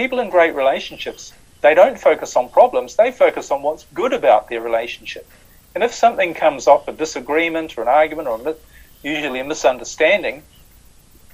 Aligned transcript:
people 0.00 0.20
in 0.20 0.30
great 0.30 0.54
relationships, 0.54 1.34
they 1.60 1.74
don't 1.74 2.00
focus 2.00 2.34
on 2.34 2.48
problems, 2.48 2.96
they 2.96 3.12
focus 3.12 3.50
on 3.50 3.60
what's 3.60 3.84
good 3.92 4.14
about 4.14 4.48
their 4.48 4.62
relationship. 4.62 5.28
And 5.74 5.84
if 5.84 5.92
something 5.92 6.32
comes 6.32 6.66
up, 6.66 6.88
a 6.88 6.92
disagreement 6.92 7.76
or 7.76 7.82
an 7.82 7.88
argument 7.88 8.26
or 8.26 8.40
a, 8.48 8.56
usually 9.02 9.40
a 9.40 9.44
misunderstanding, 9.44 10.42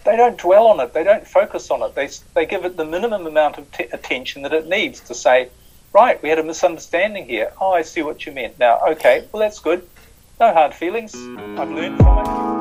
they 0.05 0.17
don't 0.17 0.37
dwell 0.37 0.67
on 0.67 0.81
it, 0.81 0.93
they 0.95 1.05
don't 1.05 1.25
focus 1.25 1.71
on 1.71 1.81
it. 1.83 1.95
They, 1.95 2.09
they 2.35 2.45
give 2.45 2.65
it 2.65 2.77
the 2.77 2.85
minimum 2.85 3.29
amount 3.29 3.57
of 3.57 3.71
t- 3.71 3.85
attention 3.93 4.43
that 4.43 4.53
it 4.53 4.67
needs 4.67 4.99
to 5.03 5.15
say, 5.15 5.49
right, 5.93 6.21
we 6.21 6.29
had 6.29 6.41
a 6.41 6.43
misunderstanding 6.43 7.27
here. 7.27 7.53
Oh, 7.61 7.71
I 7.71 7.83
see 7.83 8.03
what 8.03 8.27
you 8.27 8.33
meant. 8.33 8.59
Now, 8.59 8.81
okay, 8.89 9.29
well, 9.31 9.43
that's 9.43 9.61
good. 9.61 9.87
No 10.41 10.53
hard 10.53 10.75
feelings. 10.75 11.15
I've 11.15 11.71
learned 11.71 11.99
from 11.99 12.19
it. 12.19 12.56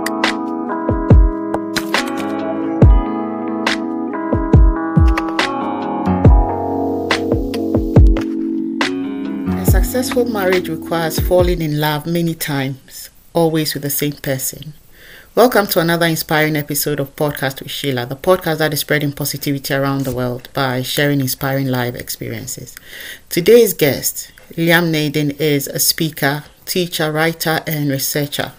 Successful 9.96 10.26
marriage 10.26 10.68
requires 10.68 11.22
falling 11.22 11.62
in 11.62 11.80
love 11.80 12.06
many 12.06 12.36
times, 12.36 13.10
always 13.32 13.74
with 13.74 13.82
the 13.82 13.90
same 13.90 14.12
person. 14.12 14.74
Welcome 15.36 15.68
to 15.68 15.80
another 15.80 16.06
inspiring 16.06 16.58
episode 16.58 17.00
of 17.00 17.16
Podcast 17.16 17.62
with 17.62 17.72
Sheila, 17.72 18.06
the 18.06 18.18
podcast 18.18 18.58
that 18.58 18.74
is 18.74 18.82
spreading 18.82 19.14
positivity 19.14 19.74
around 19.74 20.04
the 20.04 20.14
world 20.14 20.50
by 20.54 20.82
sharing 20.82 21.22
inspiring 21.22 21.68
life 21.68 21.96
experiences. 21.96 22.76
Today's 23.30 23.74
guest, 23.74 24.34
Liam 24.58 24.90
Naden, 24.90 25.32
is 25.40 25.68
a 25.68 25.80
speaker, 25.80 26.44
teacher, 26.66 27.10
writer, 27.10 27.62
and 27.66 27.90
researcher. 27.90 28.52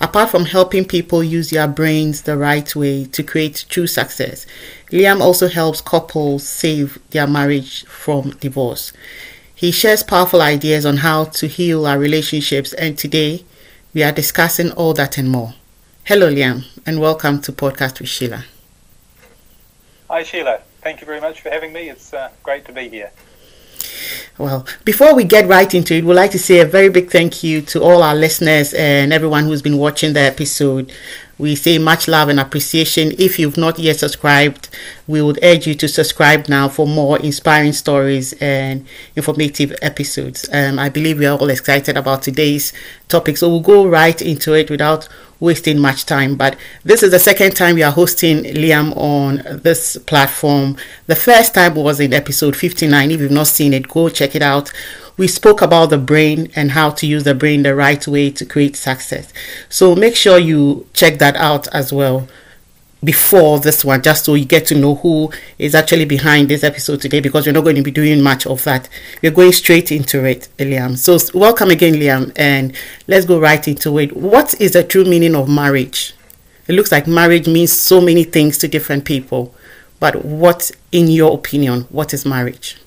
Apart 0.00 0.30
from 0.30 0.46
helping 0.46 0.84
people 0.84 1.22
use 1.22 1.50
their 1.50 1.68
brains 1.68 2.22
the 2.22 2.36
right 2.36 2.74
way 2.74 3.04
to 3.04 3.22
create 3.22 3.64
true 3.68 3.86
success, 3.86 4.44
Liam 4.90 5.20
also 5.20 5.46
helps 5.46 5.80
couples 5.80 6.42
save 6.48 6.98
their 7.10 7.28
marriage 7.28 7.84
from 7.86 8.30
divorce. 8.40 8.92
He 9.56 9.70
shares 9.70 10.02
powerful 10.02 10.42
ideas 10.42 10.84
on 10.84 10.98
how 10.98 11.26
to 11.26 11.46
heal 11.46 11.86
our 11.86 11.96
relationships, 11.96 12.72
and 12.72 12.98
today 12.98 13.44
we 13.94 14.02
are 14.02 14.10
discussing 14.10 14.72
all 14.72 14.94
that 14.94 15.16
and 15.16 15.30
more. 15.30 15.54
Hello, 16.02 16.28
Liam, 16.28 16.64
and 16.84 17.00
welcome 17.00 17.40
to 17.42 17.52
Podcast 17.52 18.00
with 18.00 18.08
Sheila. 18.08 18.46
Hi, 20.10 20.24
Sheila. 20.24 20.58
Thank 20.82 21.00
you 21.00 21.06
very 21.06 21.20
much 21.20 21.40
for 21.40 21.50
having 21.50 21.72
me. 21.72 21.88
It's 21.88 22.12
uh, 22.12 22.30
great 22.42 22.64
to 22.64 22.72
be 22.72 22.88
here. 22.88 23.12
Well, 24.38 24.66
before 24.84 25.14
we 25.14 25.22
get 25.22 25.46
right 25.46 25.72
into 25.72 25.94
it, 25.94 26.04
we'd 26.04 26.14
like 26.14 26.32
to 26.32 26.38
say 26.40 26.58
a 26.58 26.64
very 26.64 26.88
big 26.88 27.12
thank 27.12 27.44
you 27.44 27.62
to 27.62 27.80
all 27.80 28.02
our 28.02 28.16
listeners 28.16 28.74
and 28.74 29.12
everyone 29.12 29.44
who's 29.44 29.62
been 29.62 29.78
watching 29.78 30.14
the 30.14 30.20
episode. 30.20 30.92
We 31.38 31.56
say 31.56 31.78
much 31.78 32.06
love 32.06 32.28
and 32.28 32.38
appreciation. 32.38 33.12
If 33.18 33.38
you've 33.38 33.56
not 33.56 33.78
yet 33.78 33.98
subscribed, 33.98 34.68
we 35.06 35.20
would 35.20 35.38
urge 35.42 35.66
you 35.66 35.74
to 35.74 35.88
subscribe 35.88 36.48
now 36.48 36.68
for 36.68 36.86
more 36.86 37.18
inspiring 37.18 37.72
stories 37.72 38.32
and 38.34 38.86
informative 39.16 39.74
episodes. 39.82 40.48
Um, 40.52 40.78
I 40.78 40.88
believe 40.88 41.18
we 41.18 41.26
are 41.26 41.36
all 41.36 41.50
excited 41.50 41.96
about 41.96 42.22
today's 42.22 42.72
topic, 43.08 43.36
so 43.36 43.48
we'll 43.48 43.60
go 43.60 43.86
right 43.86 44.20
into 44.22 44.54
it 44.54 44.70
without 44.70 45.08
wasting 45.44 45.78
much 45.78 46.06
time. 46.06 46.34
But 46.36 46.56
this 46.84 47.02
is 47.02 47.10
the 47.10 47.18
second 47.18 47.54
time 47.54 47.76
we 47.76 47.82
are 47.82 47.92
hosting 47.92 48.44
Liam 48.44 48.96
on 48.96 49.42
this 49.62 49.96
platform. 49.98 50.76
The 51.06 51.16
first 51.16 51.54
time 51.54 51.74
was 51.74 52.00
in 52.00 52.12
episode 52.12 52.56
59. 52.56 53.10
If 53.10 53.20
you've 53.20 53.30
not 53.30 53.46
seen 53.46 53.72
it, 53.72 53.88
go 53.88 54.08
check 54.08 54.34
it 54.34 54.42
out 54.42 54.72
we 55.16 55.28
spoke 55.28 55.62
about 55.62 55.90
the 55.90 55.98
brain 55.98 56.50
and 56.56 56.72
how 56.72 56.90
to 56.90 57.06
use 57.06 57.24
the 57.24 57.34
brain 57.34 57.62
the 57.62 57.74
right 57.74 58.06
way 58.06 58.30
to 58.30 58.44
create 58.44 58.76
success. 58.76 59.32
So 59.68 59.94
make 59.94 60.16
sure 60.16 60.38
you 60.38 60.88
check 60.92 61.18
that 61.18 61.36
out 61.36 61.68
as 61.68 61.92
well 61.92 62.26
before 63.04 63.60
this 63.60 63.84
one, 63.84 64.02
just 64.02 64.24
so 64.24 64.34
you 64.34 64.44
get 64.44 64.66
to 64.66 64.74
know 64.74 64.94
who 64.96 65.30
is 65.58 65.74
actually 65.74 66.04
behind 66.04 66.48
this 66.48 66.64
episode 66.64 67.00
today, 67.00 67.20
because 67.20 67.46
we're 67.46 67.52
not 67.52 67.64
going 67.64 67.76
to 67.76 67.82
be 67.82 67.90
doing 67.90 68.22
much 68.22 68.46
of 68.46 68.62
that. 68.64 68.88
We're 69.22 69.30
going 69.30 69.52
straight 69.52 69.92
into 69.92 70.24
it, 70.24 70.48
Liam. 70.58 70.96
So, 70.96 71.18
welcome 71.38 71.70
again, 71.70 71.94
Liam, 71.94 72.32
and 72.36 72.74
let's 73.06 73.26
go 73.26 73.38
right 73.38 73.66
into 73.66 73.98
it. 73.98 74.16
What 74.16 74.60
is 74.60 74.72
the 74.72 74.82
true 74.82 75.04
meaning 75.04 75.34
of 75.34 75.48
marriage? 75.48 76.14
It 76.66 76.72
looks 76.72 76.90
like 76.90 77.06
marriage 77.06 77.46
means 77.46 77.72
so 77.72 78.00
many 78.00 78.24
things 78.24 78.58
to 78.58 78.68
different 78.68 79.04
people, 79.04 79.54
but 80.00 80.24
what, 80.24 80.70
in 80.92 81.08
your 81.08 81.34
opinion, 81.34 81.82
what 81.90 82.14
is 82.14 82.24
marriage? 82.24 82.78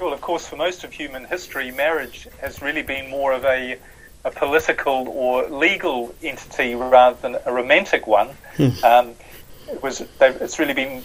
Well, 0.00 0.12
of 0.12 0.20
course, 0.20 0.46
for 0.46 0.56
most 0.56 0.84
of 0.84 0.92
human 0.92 1.24
history, 1.24 1.70
marriage 1.70 2.28
has 2.40 2.60
really 2.62 2.82
been 2.82 3.08
more 3.08 3.32
of 3.32 3.44
a, 3.44 3.78
a 4.24 4.30
political 4.30 5.08
or 5.08 5.48
legal 5.48 6.14
entity 6.22 6.74
rather 6.74 7.16
than 7.20 7.36
a 7.46 7.52
romantic 7.52 8.06
one. 8.06 8.28
Hmm. 8.56 8.84
Um, 8.84 9.14
it 9.68 9.82
was, 9.82 10.02
it's 10.20 10.58
really 10.58 10.74
been 10.74 11.04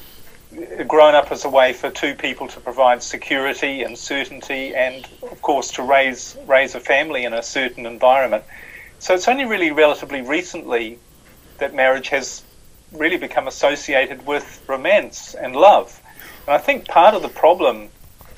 grown 0.88 1.16
up 1.16 1.32
as 1.32 1.46
a 1.46 1.50
way 1.50 1.74
for 1.74 1.90
two 1.90 2.16
people 2.16 2.48
to 2.48 2.60
provide 2.60 3.02
security 3.02 3.84
and 3.84 3.98
certainty, 3.98 4.76
and 4.76 5.08
of 5.24 5.42
course 5.42 5.72
to 5.72 5.84
raise 5.84 6.38
raise 6.48 6.76
a 6.76 6.80
family 6.80 7.26
in 7.26 7.34
a 7.34 7.44
certain 7.44 7.86
environment. 7.86 8.44
So 9.00 9.14
it's 9.14 9.28
only 9.28 9.46
really 9.46 9.72
relatively 9.72 10.22
recently 10.22 11.00
that 11.58 11.74
marriage 11.74 12.10
has 12.10 12.44
really 12.92 13.18
become 13.18 13.48
associated 13.48 14.26
with 14.26 14.64
romance 14.68 15.34
and 15.34 15.56
love. 15.56 16.00
And 16.46 16.56
I 16.56 16.60
think 16.60 16.88
part 16.88 17.16
of 17.16 17.22
the 17.22 17.30
problem 17.30 17.90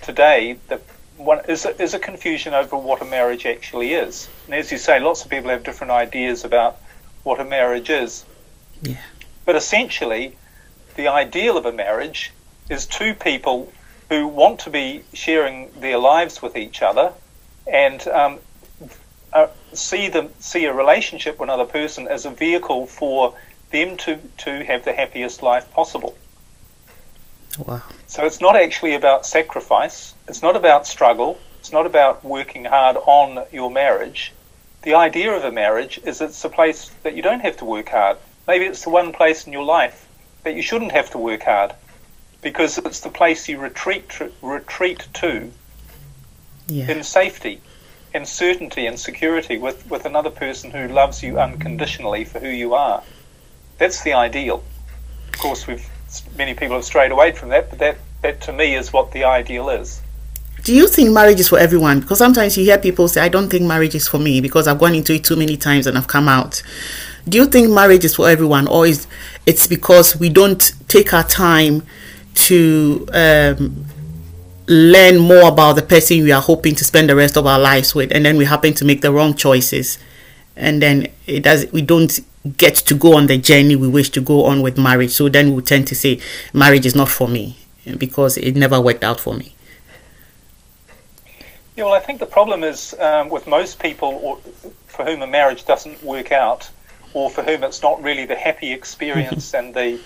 today 0.02 0.58
that 0.69 0.81
one 1.18 1.42
is 1.48 1.66
a, 1.66 1.81
is 1.81 1.94
a 1.94 2.00
confusion 2.00 2.53
over 2.53 2.78
what 2.78 3.02
a 3.02 3.06
marriage 3.06 3.46
actually 3.46 3.94
is. 3.94 4.28
And 4.46 4.56
as 4.56 4.72
you 4.72 4.78
say, 4.78 5.00
lots 5.00 5.24
of 5.24 5.30
people 5.30 5.50
have 5.50 5.64
different 5.64 5.92
ideas 5.92 6.44
about 6.44 6.78
what 7.24 7.40
a 7.40 7.46
marriage 7.46 7.90
is. 7.90 8.26
Yeah. 8.81 8.98
But 9.46 9.56
essentially, 9.56 10.36
the 10.96 11.08
ideal 11.08 11.58
of 11.58 11.66
a 11.66 11.72
marriage 11.72 12.31
is 12.70 12.86
two 12.86 13.14
people 13.14 13.72
who 14.09 14.28
want 14.28 14.59
to 14.62 14.70
be 14.70 15.03
sharing 15.14 15.72
their 15.80 15.98
lives 15.98 16.42
with 16.42 16.56
each 16.56 16.81
other 16.81 17.14
and 17.66 18.08
um, 18.08 18.40
uh, 19.34 19.47
see 19.74 20.09
them 20.09 20.30
see 20.40 20.66
a 20.66 20.74
relationship 20.74 21.40
with 21.40 21.50
another 21.50 21.66
person 21.66 22.08
as 22.08 22.26
a 22.26 22.30
vehicle 22.30 22.86
for 22.86 23.36
them 23.72 23.97
to, 23.97 24.20
to 24.38 24.64
have 24.64 24.86
the 24.86 24.94
happiest 24.94 25.42
life 25.42 25.72
possible. 25.74 26.16
Wow. 27.58 27.82
So 28.07 28.25
it's 28.25 28.41
not 28.41 28.55
actually 28.55 28.93
about 28.93 29.25
sacrifice. 29.25 30.13
It's 30.27 30.41
not 30.41 30.55
about 30.55 30.88
struggle. 30.88 31.39
It's 31.59 31.71
not 31.71 31.85
about 31.85 32.23
working 32.23 32.66
hard 32.66 32.97
on 32.97 33.45
your 33.51 33.71
marriage. 33.71 34.31
The 34.83 34.93
idea 34.93 35.31
of 35.31 35.43
a 35.43 35.51
marriage 35.51 35.99
is 36.03 36.21
it's 36.21 36.45
a 36.45 36.49
place 36.49 36.91
that 37.03 37.16
you 37.16 37.23
don't 37.23 37.39
have 37.39 37.57
to 37.57 37.66
work 37.66 37.89
hard. 37.89 38.17
Maybe 38.47 38.66
it's 38.66 38.83
the 38.83 38.91
one 38.91 39.13
place 39.13 39.47
in 39.47 39.53
your 39.53 39.63
life 39.63 40.07
that 40.43 40.55
you 40.55 40.61
shouldn't 40.61 40.91
have 40.91 41.09
to 41.11 41.17
work 41.17 41.43
hard 41.43 41.73
because 42.41 42.77
it's 42.77 42.99
the 42.99 43.09
place 43.09 43.49
you 43.49 43.57
retreat 43.57 44.07
to, 44.09 44.31
retreat 44.43 45.07
to 45.16 45.51
yeah. 46.67 46.91
in 46.91 47.03
safety, 47.03 47.59
in 48.13 48.27
certainty 48.27 48.85
and 48.85 48.99
security 48.99 49.57
with, 49.57 49.89
with 49.89 50.05
another 50.05 50.29
person 50.29 50.69
who 50.69 50.87
loves 50.87 51.23
you 51.23 51.39
unconditionally 51.39 52.23
for 52.23 52.39
who 52.39 52.49
you 52.49 52.75
are. 52.75 53.01
That's 53.79 54.03
the 54.03 54.13
ideal. 54.13 54.63
Of 55.33 55.39
course, 55.39 55.66
we've 55.66 55.89
many 56.38 56.53
people 56.53 56.75
have 56.75 56.85
strayed 56.85 57.11
away 57.11 57.31
from 57.31 57.49
that, 57.49 57.69
but 57.69 57.79
that, 57.79 57.97
that 58.21 58.41
to 58.41 58.53
me 58.53 58.75
is 58.75 58.93
what 58.93 59.11
the 59.11 59.23
ideal 59.23 59.69
is. 59.69 60.01
Do 60.63 60.73
you 60.73 60.88
think 60.88 61.11
marriage 61.11 61.39
is 61.39 61.49
for 61.49 61.59
everyone? 61.59 61.99
Because 61.99 62.17
sometimes 62.17 62.57
you 62.57 62.63
hear 62.63 62.79
people 62.79 63.07
say, 63.07 63.21
I 63.21 63.29
don't 63.29 63.49
think 63.49 63.63
marriage 63.63 63.93
is 63.93 64.07
for 64.07 64.17
me 64.17 64.41
because 64.41 64.67
I've 64.67 64.79
gone 64.79 64.95
into 64.95 65.13
it 65.13 65.23
too 65.23 65.35
many 65.35 65.57
times 65.57 65.85
and 65.85 65.95
I've 65.97 66.07
come 66.07 66.27
out. 66.27 66.63
Do 67.27 67.38
you 67.38 67.45
think 67.45 67.69
marriage 67.69 68.05
is 68.05 68.16
for 68.16 68.29
everyone, 68.29 68.67
or 68.67 68.85
is 68.85 69.07
it's 69.45 69.67
because 69.67 70.16
we 70.16 70.29
don't 70.29 70.73
take 70.88 71.13
our 71.13 71.23
time 71.23 71.83
to 72.35 73.07
um, 73.13 73.85
learn 74.67 75.17
more 75.17 75.47
about 75.47 75.73
the 75.73 75.81
person 75.81 76.23
we 76.23 76.31
are 76.31 76.41
hoping 76.41 76.75
to 76.75 76.83
spend 76.83 77.09
the 77.09 77.16
rest 77.16 77.35
of 77.35 77.45
our 77.47 77.59
lives 77.59 77.95
with, 77.95 78.11
and 78.11 78.25
then 78.25 78.37
we 78.37 78.45
happen 78.45 78.73
to 78.75 78.85
make 78.85 79.01
the 79.01 79.11
wrong 79.11 79.33
choices, 79.33 79.97
and 80.55 80.81
then 80.81 81.07
it 81.25 81.43
does 81.43 81.66
we 81.72 81.81
don't 81.81 82.19
get 82.57 82.75
to 82.75 82.94
go 82.94 83.16
on 83.16 83.28
the 83.28 83.38
journey 83.38 83.75
we 83.75 83.88
wish 83.88 84.09
to 84.11 84.22
go 84.22 84.45
on 84.45 84.61
with 84.61 84.78
marriage. 84.78 85.11
So 85.11 85.29
then 85.29 85.53
we 85.53 85.61
tend 85.61 85.88
to 85.88 85.95
say 85.95 86.19
marriage 86.53 86.85
is 86.85 86.95
not 86.95 87.09
for 87.09 87.28
me 87.28 87.57
because 87.97 88.37
it 88.37 88.55
never 88.55 88.79
worked 88.79 89.03
out 89.03 89.20
for 89.20 89.34
me. 89.34 89.55
Yeah, 91.75 91.85
well, 91.85 91.93
I 91.93 91.99
think 91.99 92.20
the 92.20 92.25
problem 92.25 92.64
is 92.64 92.96
um, 92.99 93.29
with 93.29 93.47
most 93.47 93.79
people 93.79 94.20
or, 94.23 94.37
for 94.87 95.03
whom 95.03 95.22
a 95.22 95.28
marriage 95.28 95.66
doesn't 95.66 96.02
work 96.03 96.31
out, 96.31 96.70
or 97.14 97.29
for 97.29 97.43
whom 97.43 97.64
it's 97.64 97.81
not 97.81 98.02
really 98.02 98.25
the 98.25 98.35
happy 98.35 98.72
experience 98.72 99.53
and 99.59 99.73
the 99.73 99.99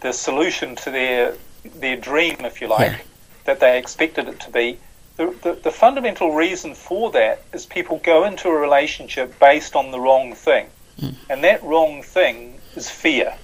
the 0.00 0.12
solution 0.12 0.76
to 0.76 0.90
their 0.90 1.34
their 1.76 1.96
dream, 1.96 2.36
if 2.40 2.60
you 2.60 2.68
like, 2.68 2.92
yeah. 2.92 2.98
that 3.44 3.58
they 3.58 3.78
expected 3.78 4.28
it 4.28 4.38
to 4.40 4.50
be. 4.50 4.78
The, 5.16 5.34
the, 5.42 5.52
the 5.54 5.72
fundamental 5.72 6.32
reason 6.32 6.76
for 6.76 7.10
that 7.10 7.42
is 7.52 7.66
people 7.66 7.98
go 8.04 8.24
into 8.24 8.48
a 8.48 8.56
relationship 8.56 9.36
based 9.40 9.74
on 9.74 9.90
the 9.90 9.98
wrong 9.98 10.32
thing. 10.34 10.68
Mm. 11.00 11.14
And 11.30 11.44
that 11.44 11.62
wrong 11.62 12.02
thing 12.02 12.58
is 12.74 12.90
fear. 12.90 13.34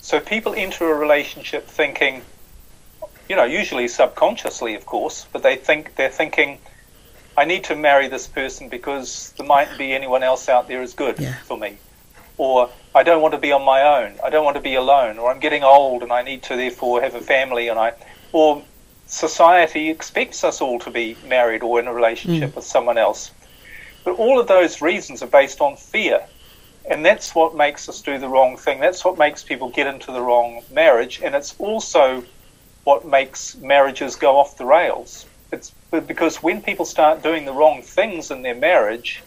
So 0.00 0.20
people 0.20 0.54
enter 0.54 0.90
a 0.90 0.94
relationship 0.94 1.66
thinking, 1.66 2.22
you 3.28 3.36
know, 3.36 3.44
usually 3.44 3.88
subconsciously, 3.88 4.74
of 4.74 4.84
course, 4.84 5.26
but 5.32 5.42
they 5.42 5.56
think 5.56 5.94
they're 5.94 6.08
thinking, 6.08 6.58
I 7.36 7.44
need 7.44 7.64
to 7.64 7.76
marry 7.76 8.08
this 8.08 8.26
person 8.26 8.68
because 8.68 9.32
there 9.36 9.46
might 9.46 9.78
be 9.78 9.92
anyone 9.92 10.22
else 10.22 10.48
out 10.48 10.68
there 10.68 10.82
as 10.82 10.94
good 10.94 11.18
yeah. 11.18 11.34
for 11.44 11.56
me. 11.56 11.78
or 12.38 12.70
I 12.94 13.02
don't 13.02 13.22
want 13.22 13.34
to 13.34 13.40
be 13.40 13.52
on 13.52 13.64
my 13.64 13.82
own. 13.82 14.18
I 14.24 14.30
don't 14.30 14.44
want 14.44 14.56
to 14.56 14.62
be 14.62 14.74
alone, 14.74 15.18
or 15.18 15.30
I'm 15.30 15.40
getting 15.40 15.62
old 15.62 16.02
and 16.02 16.12
I 16.12 16.22
need 16.22 16.42
to 16.44 16.56
therefore 16.56 17.00
have 17.00 17.14
a 17.14 17.20
family, 17.20 17.68
and 17.68 17.78
I, 17.78 17.92
or 18.32 18.62
society 19.06 19.90
expects 19.90 20.42
us 20.44 20.60
all 20.60 20.78
to 20.80 20.90
be 20.90 21.16
married 21.26 21.62
or 21.62 21.78
in 21.78 21.86
a 21.86 21.92
relationship 21.92 22.50
mm. 22.50 22.56
with 22.56 22.64
someone 22.64 22.98
else. 22.98 23.30
But 24.04 24.16
all 24.16 24.40
of 24.40 24.48
those 24.48 24.82
reasons 24.82 25.22
are 25.22 25.28
based 25.28 25.60
on 25.60 25.76
fear. 25.76 26.24
And 26.88 27.04
that's 27.04 27.34
what 27.34 27.54
makes 27.54 27.88
us 27.88 28.02
do 28.02 28.18
the 28.18 28.28
wrong 28.28 28.56
thing. 28.56 28.80
That's 28.80 29.04
what 29.04 29.18
makes 29.18 29.42
people 29.42 29.70
get 29.70 29.86
into 29.86 30.12
the 30.12 30.20
wrong 30.20 30.62
marriage. 30.70 31.20
And 31.22 31.34
it's 31.34 31.54
also 31.58 32.24
what 32.84 33.06
makes 33.06 33.56
marriages 33.56 34.16
go 34.16 34.36
off 34.36 34.56
the 34.56 34.64
rails. 34.64 35.26
It's 35.52 35.72
because 35.90 36.42
when 36.42 36.62
people 36.62 36.84
start 36.84 37.22
doing 37.22 37.44
the 37.44 37.52
wrong 37.52 37.82
things 37.82 38.30
in 38.30 38.42
their 38.42 38.54
marriage 38.54 39.22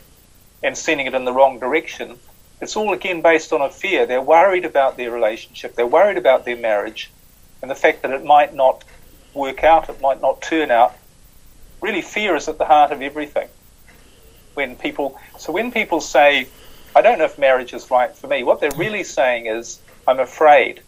and 0.64 0.78
sending 0.78 1.08
it 1.08 1.14
in 1.14 1.24
the 1.24 1.32
wrong 1.32 1.60
direction, 1.60 2.20
it's 2.62 2.76
all 2.76 2.94
again 2.94 3.22
based 3.22 3.54
on 3.54 3.62
a 3.62 3.70
fear. 3.70 4.06
They're 4.06 4.22
worried 4.22 4.66
about 4.66 4.98
their 4.98 5.12
relationship, 5.12 5.76
they're 5.76 5.88
worried 5.88 6.18
about 6.18 6.46
their 6.46 6.58
marriage, 6.58 7.12
and 7.62 7.70
the 7.70 7.76
fact 7.76 8.02
that 8.02 8.12
it 8.12 8.24
might 8.24 8.54
not 8.54 8.84
work 9.34 9.64
out, 9.64 9.90
it 9.90 10.02
might 10.02 10.22
not 10.22 10.42
turn 10.42 10.72
out. 10.72 10.96
Really, 11.82 12.02
fear 12.02 12.36
is 12.36 12.48
at 12.48 12.58
the 12.58 12.66
heart 12.66 12.92
of 12.92 13.02
everything. 13.02 13.50
When 14.56 14.76
people, 14.76 15.20
so 15.38 15.52
when 15.52 15.72
people 15.72 16.02
say, 16.02 16.48
I 16.96 17.02
don't 17.02 17.20
know 17.20 17.26
if 17.26 17.38
marriage 17.38 17.74
is 17.74 17.92
right 17.92 18.16
for 18.16 18.28
me, 18.28 18.44
what 18.44 18.62
they're 18.62 18.72
really 18.72 19.04
saying 19.04 19.48
is, 19.48 19.80
I'm 20.08 20.20
afraid. 20.20 20.82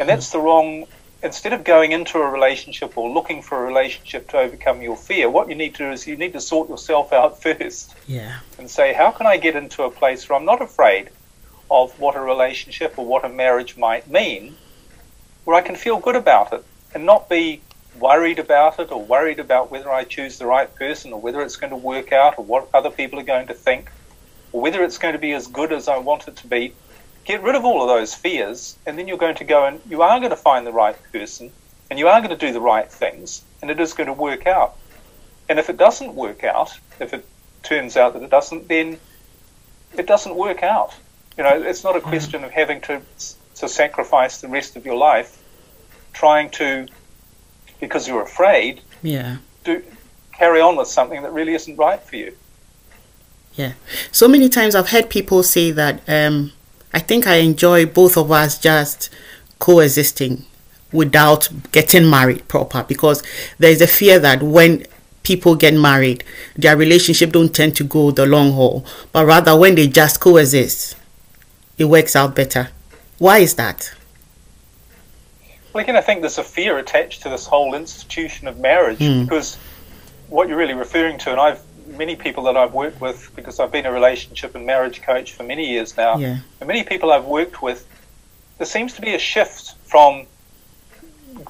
And 0.00 0.08
that's 0.08 0.30
the 0.30 0.38
wrong, 0.38 0.86
instead 1.22 1.52
of 1.52 1.64
going 1.64 1.92
into 1.92 2.18
a 2.18 2.30
relationship 2.30 2.96
or 2.96 3.10
looking 3.10 3.42
for 3.42 3.62
a 3.62 3.66
relationship 3.66 4.28
to 4.30 4.38
overcome 4.38 4.82
your 4.82 4.96
fear, 4.96 5.28
what 5.28 5.48
you 5.48 5.54
need 5.54 5.74
to 5.74 5.86
do 5.86 5.92
is 5.92 6.06
you 6.06 6.16
need 6.16 6.32
to 6.34 6.40
sort 6.40 6.68
yourself 6.68 7.12
out 7.12 7.42
first. 7.42 7.94
Yeah. 8.06 8.38
And 8.58 8.70
say, 8.70 8.92
how 8.92 9.10
can 9.10 9.26
I 9.26 9.36
get 9.36 9.56
into 9.56 9.82
a 9.84 9.90
place 9.90 10.28
where 10.28 10.38
I'm 10.38 10.44
not 10.44 10.62
afraid 10.62 11.10
of 11.70 11.98
what 12.00 12.16
a 12.16 12.20
relationship 12.20 12.98
or 12.98 13.04
what 13.04 13.24
a 13.24 13.28
marriage 13.28 13.76
might 13.76 14.08
mean, 14.08 14.56
where 15.44 15.56
I 15.56 15.60
can 15.60 15.76
feel 15.76 15.98
good 15.98 16.16
about 16.16 16.52
it 16.52 16.64
and 16.94 17.04
not 17.04 17.28
be 17.28 17.60
worried 17.98 18.38
about 18.38 18.78
it 18.78 18.90
or 18.90 19.04
worried 19.04 19.38
about 19.38 19.70
whether 19.70 19.90
I 19.90 20.04
choose 20.04 20.38
the 20.38 20.46
right 20.46 20.72
person 20.74 21.12
or 21.12 21.20
whether 21.20 21.42
it's 21.42 21.56
going 21.56 21.70
to 21.70 21.76
work 21.76 22.12
out 22.12 22.38
or 22.38 22.44
what 22.44 22.68
other 22.72 22.90
people 22.90 23.18
are 23.18 23.24
going 23.24 23.48
to 23.48 23.54
think 23.54 23.90
whether 24.52 24.82
it's 24.82 24.98
going 24.98 25.14
to 25.14 25.18
be 25.18 25.32
as 25.32 25.46
good 25.46 25.72
as 25.72 25.88
I 25.88 25.98
want 25.98 26.28
it 26.28 26.36
to 26.36 26.46
be. 26.46 26.74
Get 27.24 27.42
rid 27.42 27.54
of 27.54 27.64
all 27.64 27.82
of 27.82 27.88
those 27.88 28.14
fears, 28.14 28.76
and 28.86 28.98
then 28.98 29.06
you're 29.06 29.18
going 29.18 29.36
to 29.36 29.44
go 29.44 29.66
and 29.66 29.80
you 29.88 30.00
are 30.00 30.18
going 30.18 30.30
to 30.30 30.36
find 30.36 30.66
the 30.66 30.72
right 30.72 30.96
person 31.12 31.52
and 31.90 31.98
you 31.98 32.08
are 32.08 32.20
going 32.20 32.30
to 32.30 32.46
do 32.46 32.52
the 32.52 32.60
right 32.60 32.90
things, 32.90 33.42
and 33.62 33.70
it 33.70 33.80
is 33.80 33.92
going 33.94 34.06
to 34.06 34.12
work 34.12 34.46
out. 34.46 34.76
And 35.48 35.58
if 35.58 35.70
it 35.70 35.76
doesn't 35.76 36.14
work 36.14 36.44
out, 36.44 36.78
if 37.00 37.14
it 37.14 37.26
turns 37.62 37.96
out 37.96 38.12
that 38.14 38.22
it 38.22 38.30
doesn't, 38.30 38.68
then 38.68 38.98
it 39.96 40.06
doesn't 40.06 40.34
work 40.34 40.62
out. 40.62 40.94
You 41.36 41.44
know, 41.44 41.62
it's 41.62 41.84
not 41.84 41.96
a 41.96 42.00
mm-hmm. 42.00 42.08
question 42.08 42.44
of 42.44 42.50
having 42.50 42.80
to 42.82 43.00
to 43.56 43.68
sacrifice 43.68 44.40
the 44.40 44.48
rest 44.48 44.76
of 44.76 44.86
your 44.86 44.96
life 44.96 45.42
trying 46.12 46.48
to, 46.50 46.86
because 47.80 48.06
you're 48.06 48.22
afraid, 48.22 48.80
yeah, 49.02 49.38
do 49.64 49.82
carry 50.32 50.60
on 50.60 50.76
with 50.76 50.88
something 50.88 51.22
that 51.22 51.32
really 51.32 51.54
isn't 51.54 51.76
right 51.76 52.00
for 52.00 52.16
you. 52.16 52.36
Yeah. 53.58 53.72
So 54.12 54.28
many 54.28 54.48
times 54.48 54.76
I've 54.76 54.90
heard 54.90 55.10
people 55.10 55.42
say 55.42 55.72
that 55.72 56.00
um, 56.08 56.52
I 56.94 57.00
think 57.00 57.26
I 57.26 57.36
enjoy 57.36 57.86
both 57.86 58.16
of 58.16 58.30
us 58.30 58.56
just 58.56 59.10
coexisting 59.58 60.44
without 60.92 61.48
getting 61.72 62.08
married 62.08 62.46
proper 62.46 62.84
because 62.84 63.20
there's 63.58 63.80
a 63.80 63.88
fear 63.88 64.20
that 64.20 64.44
when 64.44 64.86
people 65.24 65.56
get 65.56 65.74
married, 65.74 66.22
their 66.54 66.76
relationship 66.76 67.32
don't 67.32 67.52
tend 67.52 67.74
to 67.76 67.84
go 67.84 68.12
the 68.12 68.26
long 68.26 68.52
haul, 68.52 68.86
but 69.12 69.26
rather 69.26 69.58
when 69.58 69.74
they 69.74 69.88
just 69.88 70.20
coexist, 70.20 70.96
it 71.76 71.86
works 71.86 72.14
out 72.14 72.36
better. 72.36 72.70
Why 73.18 73.38
is 73.38 73.54
that? 73.56 73.92
Well, 75.72 75.82
again, 75.82 75.96
I 75.96 76.00
think 76.00 76.20
there's 76.20 76.38
a 76.38 76.44
fear 76.44 76.78
attached 76.78 77.22
to 77.22 77.28
this 77.28 77.44
whole 77.44 77.74
institution 77.74 78.46
of 78.46 78.60
marriage 78.60 79.00
mm. 79.00 79.24
because 79.24 79.56
what 80.28 80.48
you're 80.48 80.56
really 80.56 80.74
referring 80.74 81.18
to, 81.18 81.32
and 81.32 81.40
I've 81.40 81.60
many 81.96 82.16
people 82.16 82.44
that 82.44 82.56
I've 82.56 82.72
worked 82.72 83.00
with 83.00 83.30
because 83.34 83.60
I've 83.60 83.72
been 83.72 83.86
a 83.86 83.92
relationship 83.92 84.54
and 84.54 84.66
marriage 84.66 85.02
coach 85.02 85.32
for 85.32 85.42
many 85.42 85.68
years 85.68 85.96
now, 85.96 86.18
yeah. 86.18 86.38
and 86.60 86.66
many 86.66 86.84
people 86.84 87.10
I've 87.12 87.24
worked 87.24 87.62
with, 87.62 87.86
there 88.58 88.66
seems 88.66 88.92
to 88.94 89.00
be 89.00 89.14
a 89.14 89.18
shift 89.18 89.74
from 89.84 90.26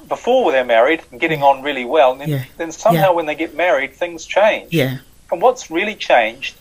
before 0.07 0.51
they're 0.51 0.65
married 0.65 1.01
and 1.11 1.19
getting 1.19 1.41
on 1.43 1.63
really 1.63 1.85
well, 1.85 2.11
and 2.11 2.21
then, 2.21 2.29
yeah. 2.29 2.43
then 2.57 2.71
somehow 2.71 3.09
yeah. 3.09 3.11
when 3.11 3.25
they 3.25 3.35
get 3.35 3.55
married, 3.55 3.93
things 3.93 4.25
change. 4.25 4.73
Yeah. 4.73 4.99
And 5.31 5.41
what's 5.41 5.69
really 5.69 5.95
changed 5.95 6.55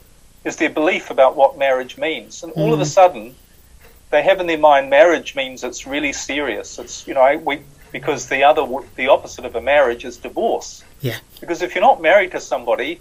is 0.45 0.57
their 0.57 0.71
belief 0.71 1.11
about 1.11 1.37
what 1.37 1.59
marriage 1.59 1.99
means, 1.99 2.43
and 2.43 2.53
mm. 2.53 2.59
all 2.59 2.73
of 2.73 2.81
a 2.81 2.85
hmm. 2.85 2.89
sudden 2.89 3.35
they 4.11 4.23
have 4.23 4.41
in 4.41 4.47
their 4.47 4.59
mind 4.59 4.89
marriage 4.89 5.35
means 5.35 5.65
it's 5.65 5.87
really 5.87 6.13
serious. 6.13 6.79
It's 6.79 7.07
you 7.07 7.15
know 7.15 7.37
we 7.45 7.61
because 7.93 8.29
the 8.29 8.45
other 8.45 8.67
the 8.97 9.09
opposite 9.09 9.45
of 9.45 9.55
a 9.55 9.61
marriage 9.61 10.05
is 10.05 10.17
divorce. 10.17 10.85
Yeah. 11.01 11.19
Because 11.41 11.63
if 11.63 11.75
you're 11.75 11.83
not 11.83 12.01
married 12.01 12.33
to 12.33 12.41
somebody 12.41 13.01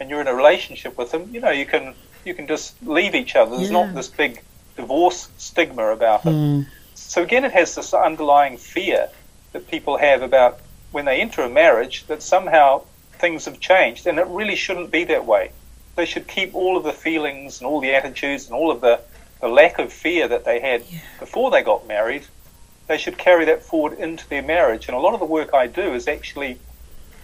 and 0.00 0.08
you're 0.08 0.20
in 0.20 0.26
a 0.26 0.34
relationship 0.34 0.98
with 0.98 1.12
them, 1.12 1.28
you 1.32 1.40
know 1.40 1.50
you 1.50 1.66
can 1.66 1.94
you 2.24 2.34
can 2.34 2.46
just 2.46 2.74
leave 2.82 3.14
each 3.14 3.36
other. 3.36 3.56
There's 3.56 3.70
yeah. 3.70 3.84
not 3.84 3.94
this 3.94 4.08
big 4.08 4.42
divorce 4.76 5.28
stigma 5.36 5.88
about 5.88 6.24
it. 6.26 6.30
Mm. 6.30 6.66
So 6.94 7.22
again, 7.22 7.44
it 7.44 7.52
has 7.52 7.74
this 7.74 7.94
underlying 7.94 8.56
fear 8.56 9.08
that 9.52 9.68
people 9.68 9.98
have 9.98 10.22
about 10.22 10.60
when 10.90 11.04
they 11.04 11.20
enter 11.20 11.42
a 11.42 11.48
marriage 11.48 12.06
that 12.06 12.22
somehow 12.22 12.82
things 13.12 13.44
have 13.44 13.60
changed, 13.60 14.06
and 14.06 14.18
it 14.18 14.26
really 14.26 14.56
shouldn't 14.56 14.90
be 14.90 15.04
that 15.04 15.26
way. 15.26 15.52
They 15.96 16.06
should 16.06 16.26
keep 16.26 16.54
all 16.54 16.76
of 16.76 16.84
the 16.84 16.92
feelings 16.92 17.60
and 17.60 17.66
all 17.66 17.80
the 17.80 17.94
attitudes 17.94 18.46
and 18.46 18.54
all 18.54 18.70
of 18.70 18.80
the 18.80 19.00
the 19.40 19.48
lack 19.48 19.78
of 19.78 19.92
fear 19.92 20.28
that 20.28 20.44
they 20.44 20.60
had 20.60 20.84
yeah. 20.90 21.00
before 21.18 21.50
they 21.50 21.62
got 21.62 21.86
married, 21.86 22.26
they 22.88 22.98
should 22.98 23.16
carry 23.16 23.46
that 23.46 23.62
forward 23.62 23.98
into 23.98 24.28
their 24.28 24.42
marriage. 24.42 24.86
And 24.86 24.96
a 24.96 25.00
lot 25.00 25.14
of 25.14 25.20
the 25.20 25.26
work 25.26 25.54
I 25.54 25.66
do 25.66 25.94
is 25.94 26.06
actually 26.08 26.58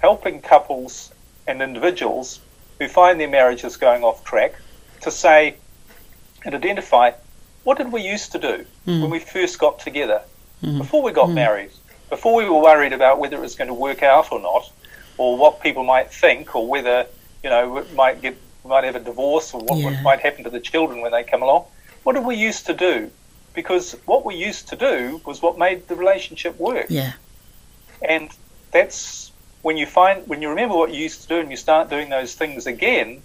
helping 0.01 0.41
couples 0.41 1.13
and 1.47 1.61
individuals 1.61 2.41
who 2.79 2.89
find 2.89 3.21
their 3.21 3.29
marriages 3.29 3.77
going 3.77 4.03
off 4.03 4.25
track 4.25 4.55
to 5.03 5.11
say 5.11 5.57
and 6.45 6.55
identify 6.55 7.13
what 7.65 7.79
did 7.79 7.91
we 7.93 8.03
used 8.03 8.33
to 8.33 8.39
do 8.39 8.65
mm. 8.87 9.01
when 9.01 9.11
we 9.11 9.19
first 9.19 9.59
got 9.59 9.79
together, 9.79 10.23
mm. 10.63 10.79
before 10.79 11.03
we 11.03 11.13
got 11.13 11.29
mm. 11.29 11.35
married, 11.35 11.71
before 12.11 12.35
we 12.37 12.49
were 12.49 12.61
worried 12.61 12.93
about 12.93 13.19
whether 13.19 13.37
it 13.37 13.41
was 13.41 13.57
going 13.57 13.69
to 13.69 13.75
work 13.75 14.03
out 14.03 14.31
or 14.31 14.41
not, 14.41 14.71
or 15.19 15.37
what 15.37 15.61
people 15.61 15.83
might 15.83 16.13
think, 16.13 16.55
or 16.55 16.67
whether 16.69 17.07
you 17.43 17.51
know 17.51 17.69
we 17.71 17.97
might 17.97 18.21
get 18.23 18.37
we 18.63 18.71
might 18.71 18.85
have 18.85 18.97
a 18.97 19.01
divorce, 19.01 19.55
or 19.55 19.61
what, 19.63 19.79
yeah. 19.79 19.85
what 19.87 20.03
might 20.03 20.21
happen 20.21 20.45
to 20.45 20.51
the 20.51 20.61
children 20.61 21.01
when 21.01 21.13
they 21.13 21.25
come 21.25 21.43
along 21.43 21.65
what 22.07 22.15
did 22.15 22.25
we 22.25 22.37
used 22.37 22.67
to 22.67 22.73
do? 22.73 23.11
Because 23.53 23.97
what 24.05 24.25
we 24.25 24.37
used 24.37 24.69
to 24.69 24.77
do 24.77 25.21
was 25.27 25.43
what 25.43 25.59
made 25.59 25.89
the 25.89 25.97
relationship 25.97 26.57
work. 26.57 26.87
Yeah. 26.89 27.15
And 28.01 28.31
that's 28.71 29.26
when 29.67 29.77
you 29.77 29.85
find 29.85 30.27
when 30.29 30.41
you 30.43 30.49
remember 30.49 30.77
what 30.77 30.95
you 30.95 31.01
used 31.03 31.23
to 31.23 31.29
do 31.29 31.41
and 31.41 31.51
you 31.51 31.57
start 31.57 31.91
doing 31.91 32.09
those 32.09 32.35
things 32.35 32.69
again, 32.69 33.21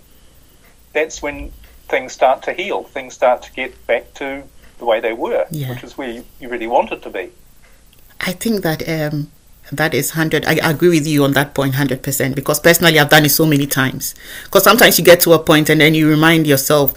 that's 0.91 1.21
when 1.21 1.51
things 1.87 2.13
start 2.13 2.41
to 2.41 2.51
heal. 2.51 2.81
Things 2.81 3.13
start 3.13 3.43
to 3.43 3.51
get 3.53 3.71
back 3.85 4.11
to 4.15 4.41
the 4.79 4.85
way 4.85 4.99
they 4.99 5.13
were, 5.13 5.45
yeah. 5.51 5.69
which 5.69 5.83
is 5.83 5.99
where 5.99 6.09
you, 6.09 6.25
you 6.39 6.49
really 6.49 6.65
wanted 6.65 7.03
to 7.03 7.11
be. 7.11 7.31
I 8.19 8.31
think 8.31 8.63
that 8.63 8.81
um, 8.89 9.31
that 9.71 9.93
is 9.93 10.15
100 10.15 10.45
i 10.45 10.55
agree 10.69 10.89
with 10.89 11.07
you 11.07 11.23
on 11.23 11.31
that 11.31 11.53
point 11.53 11.75
100% 11.75 12.35
because 12.35 12.59
personally 12.59 12.99
i've 12.99 13.09
done 13.09 13.23
it 13.23 13.29
so 13.29 13.45
many 13.45 13.65
times 13.65 14.15
because 14.43 14.63
sometimes 14.65 14.97
you 14.99 15.05
get 15.05 15.21
to 15.21 15.31
a 15.31 15.39
point 15.39 15.69
and 15.69 15.79
then 15.79 15.93
you 15.93 16.09
remind 16.09 16.45
yourself 16.45 16.93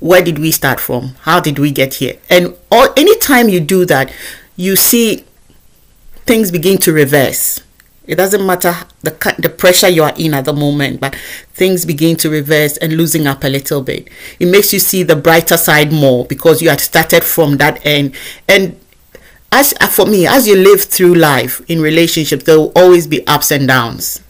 where 0.00 0.22
did 0.22 0.38
we 0.38 0.50
start 0.50 0.80
from? 0.80 1.14
How 1.20 1.40
did 1.40 1.58
we 1.58 1.70
get 1.70 1.94
here? 1.94 2.16
And 2.28 2.56
all, 2.70 2.88
anytime 2.96 3.48
you 3.48 3.60
do 3.60 3.84
that, 3.84 4.12
you 4.56 4.74
see 4.74 5.24
things 6.24 6.50
begin 6.50 6.78
to 6.78 6.92
reverse. 6.92 7.60
It 8.10 8.16
doesn't 8.16 8.44
matter 8.44 8.74
the 9.02 9.12
the 9.38 9.48
pressure 9.48 9.88
you 9.88 10.02
are 10.02 10.12
in 10.16 10.34
at 10.34 10.44
the 10.44 10.52
moment, 10.52 11.00
but 11.00 11.14
things 11.54 11.86
begin 11.86 12.16
to 12.16 12.28
reverse 12.28 12.76
and 12.78 12.94
losing 12.94 13.28
up 13.28 13.44
a 13.44 13.48
little 13.48 13.82
bit. 13.82 14.08
It 14.40 14.46
makes 14.46 14.72
you 14.72 14.80
see 14.80 15.04
the 15.04 15.14
brighter 15.14 15.56
side 15.56 15.92
more 15.92 16.26
because 16.26 16.60
you 16.60 16.70
had 16.70 16.80
started 16.80 17.22
from 17.22 17.58
that 17.58 17.86
end. 17.86 18.16
And 18.48 18.80
as 19.52 19.72
uh, 19.80 19.86
for 19.86 20.06
me, 20.06 20.26
as 20.26 20.48
you 20.48 20.56
live 20.56 20.82
through 20.82 21.14
life 21.14 21.62
in 21.70 21.80
relationships, 21.80 22.42
there 22.42 22.58
will 22.58 22.72
always 22.74 23.06
be 23.06 23.24
ups 23.28 23.52
and 23.52 23.68
downs. 23.68 24.20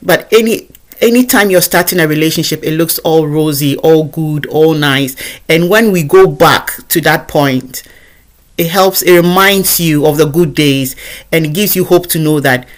But 0.00 0.32
any 0.32 0.68
anytime 1.00 1.50
you're 1.50 1.62
starting 1.62 1.98
a 1.98 2.06
relationship, 2.06 2.62
it 2.62 2.74
looks 2.74 3.00
all 3.00 3.26
rosy, 3.26 3.76
all 3.78 4.04
good, 4.04 4.46
all 4.46 4.74
nice. 4.74 5.16
And 5.48 5.68
when 5.68 5.90
we 5.90 6.04
go 6.04 6.28
back 6.28 6.86
to 6.86 7.00
that 7.00 7.26
point, 7.26 7.82
it 8.58 8.68
helps, 8.68 9.02
it 9.02 9.16
reminds 9.16 9.78
you 9.80 10.06
of 10.06 10.16
the 10.16 10.26
good 10.26 10.54
days 10.54 10.96
and 11.32 11.46
it 11.46 11.54
gives 11.54 11.76
you 11.76 11.84
hope 11.84 12.06
to 12.08 12.18
know 12.18 12.40
that 12.40 12.68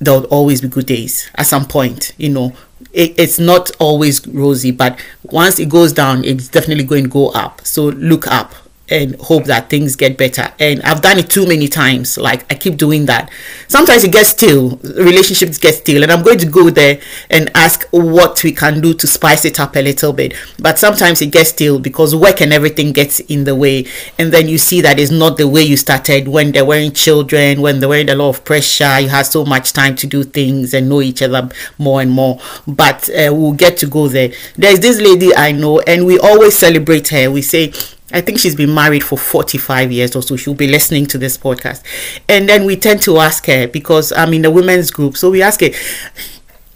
there'll 0.00 0.24
always 0.24 0.60
be 0.60 0.68
good 0.68 0.86
days 0.86 1.30
at 1.36 1.46
some 1.46 1.64
point. 1.66 2.12
You 2.18 2.30
know, 2.30 2.56
it, 2.92 3.18
it's 3.18 3.38
not 3.38 3.70
always 3.78 4.26
rosy, 4.26 4.70
but 4.70 5.00
once 5.24 5.58
it 5.58 5.68
goes 5.68 5.92
down, 5.92 6.24
it's 6.24 6.48
definitely 6.48 6.84
going 6.84 7.04
to 7.04 7.10
go 7.10 7.28
up. 7.30 7.64
So 7.66 7.84
look 7.84 8.26
up 8.26 8.54
and 8.88 9.16
hope 9.16 9.44
that 9.44 9.68
things 9.68 9.96
get 9.96 10.16
better. 10.16 10.52
And 10.58 10.82
I've 10.82 11.02
done 11.02 11.18
it 11.18 11.28
too 11.28 11.46
many 11.46 11.68
times. 11.68 12.16
Like 12.16 12.50
I 12.50 12.54
keep 12.54 12.76
doing 12.76 13.06
that. 13.06 13.30
Sometimes 13.68 14.04
it 14.04 14.12
gets 14.12 14.30
still, 14.30 14.76
relationships 14.76 15.58
get 15.58 15.74
still, 15.74 16.02
and 16.02 16.12
I'm 16.12 16.22
going 16.22 16.38
to 16.38 16.46
go 16.46 16.70
there 16.70 17.00
and 17.30 17.50
ask 17.54 17.86
what 17.90 18.42
we 18.44 18.52
can 18.52 18.80
do 18.80 18.94
to 18.94 19.06
spice 19.06 19.44
it 19.44 19.58
up 19.58 19.76
a 19.76 19.82
little 19.82 20.12
bit. 20.12 20.34
But 20.58 20.78
sometimes 20.78 21.20
it 21.22 21.32
gets 21.32 21.50
still 21.50 21.78
because 21.78 22.14
work 22.14 22.40
and 22.40 22.52
everything 22.52 22.92
gets 22.92 23.20
in 23.20 23.44
the 23.44 23.54
way, 23.54 23.86
and 24.18 24.32
then 24.32 24.48
you 24.48 24.58
see 24.58 24.80
that 24.82 24.98
it's 24.98 25.10
not 25.10 25.36
the 25.36 25.48
way 25.48 25.62
you 25.62 25.76
started 25.76 26.28
when 26.28 26.52
they 26.52 26.62
weren't 26.62 26.94
children, 26.94 27.60
when 27.60 27.80
they 27.80 27.86
were 27.86 27.96
in 27.96 28.08
a 28.08 28.14
lot 28.14 28.30
of 28.30 28.44
pressure. 28.44 29.00
You 29.00 29.08
had 29.08 29.26
so 29.26 29.44
much 29.44 29.72
time 29.72 29.96
to 29.96 30.06
do 30.06 30.22
things 30.22 30.74
and 30.74 30.88
know 30.88 31.02
each 31.02 31.22
other 31.22 31.48
more 31.78 32.00
and 32.00 32.10
more. 32.10 32.40
But 32.66 33.08
uh, 33.10 33.34
we'll 33.34 33.52
get 33.52 33.76
to 33.78 33.86
go 33.86 34.08
there. 34.08 34.32
There's 34.56 34.80
this 34.80 35.00
lady 35.00 35.34
I 35.34 35.52
know, 35.52 35.80
and 35.80 36.06
we 36.06 36.18
always 36.18 36.56
celebrate 36.56 37.08
her. 37.08 37.30
We 37.30 37.42
say 37.42 37.72
I 38.12 38.20
think 38.20 38.38
she's 38.38 38.54
been 38.54 38.72
married 38.72 39.02
for 39.02 39.18
45 39.18 39.90
years 39.90 40.14
or 40.14 40.22
so. 40.22 40.36
She'll 40.36 40.54
be 40.54 40.68
listening 40.68 41.06
to 41.06 41.18
this 41.18 41.36
podcast. 41.36 41.82
And 42.28 42.48
then 42.48 42.64
we 42.64 42.76
tend 42.76 43.02
to 43.02 43.18
ask 43.18 43.46
her 43.46 43.66
because 43.66 44.12
I'm 44.12 44.32
in 44.32 44.42
the 44.42 44.50
women's 44.50 44.90
group. 44.90 45.16
So 45.16 45.30
we 45.30 45.42
ask 45.42 45.60
her, 45.60 45.70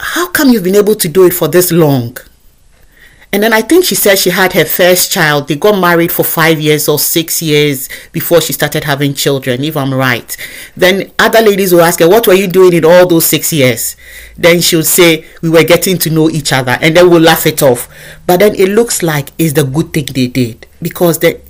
How 0.00 0.28
come 0.30 0.48
you've 0.48 0.64
been 0.64 0.76
able 0.76 0.96
to 0.96 1.08
do 1.08 1.24
it 1.26 1.32
for 1.32 1.46
this 1.46 1.70
long? 1.70 2.16
And 3.32 3.44
then 3.44 3.52
I 3.52 3.60
think 3.60 3.84
she 3.84 3.94
said 3.94 4.18
she 4.18 4.30
had 4.30 4.54
her 4.54 4.64
first 4.64 5.12
child. 5.12 5.46
They 5.46 5.54
got 5.54 5.80
married 5.80 6.10
for 6.10 6.24
five 6.24 6.60
years 6.60 6.88
or 6.88 6.98
six 6.98 7.40
years 7.40 7.88
before 8.10 8.40
she 8.40 8.52
started 8.52 8.82
having 8.84 9.14
children, 9.14 9.62
if 9.62 9.76
I'm 9.76 9.94
right. 9.94 10.36
Then 10.76 11.12
other 11.16 11.40
ladies 11.40 11.72
will 11.72 11.82
ask 11.82 12.00
her, 12.00 12.08
What 12.08 12.26
were 12.26 12.34
you 12.34 12.48
doing 12.48 12.72
in 12.72 12.84
all 12.84 13.06
those 13.06 13.26
six 13.26 13.52
years? 13.52 13.94
Then 14.36 14.60
she'll 14.60 14.82
say, 14.82 15.26
We 15.42 15.48
were 15.48 15.62
getting 15.62 15.96
to 15.98 16.10
know 16.10 16.28
each 16.28 16.52
other. 16.52 16.76
And 16.80 16.96
then 16.96 17.08
we'll 17.08 17.20
laugh 17.20 17.46
it 17.46 17.62
off. 17.62 17.88
But 18.26 18.40
then 18.40 18.56
it 18.56 18.68
looks 18.70 19.00
like 19.00 19.30
it's 19.38 19.52
the 19.52 19.64
good 19.64 19.92
thing 19.92 20.06
they 20.06 20.26
did 20.26 20.66
because 20.82 21.20
the, 21.20 21.40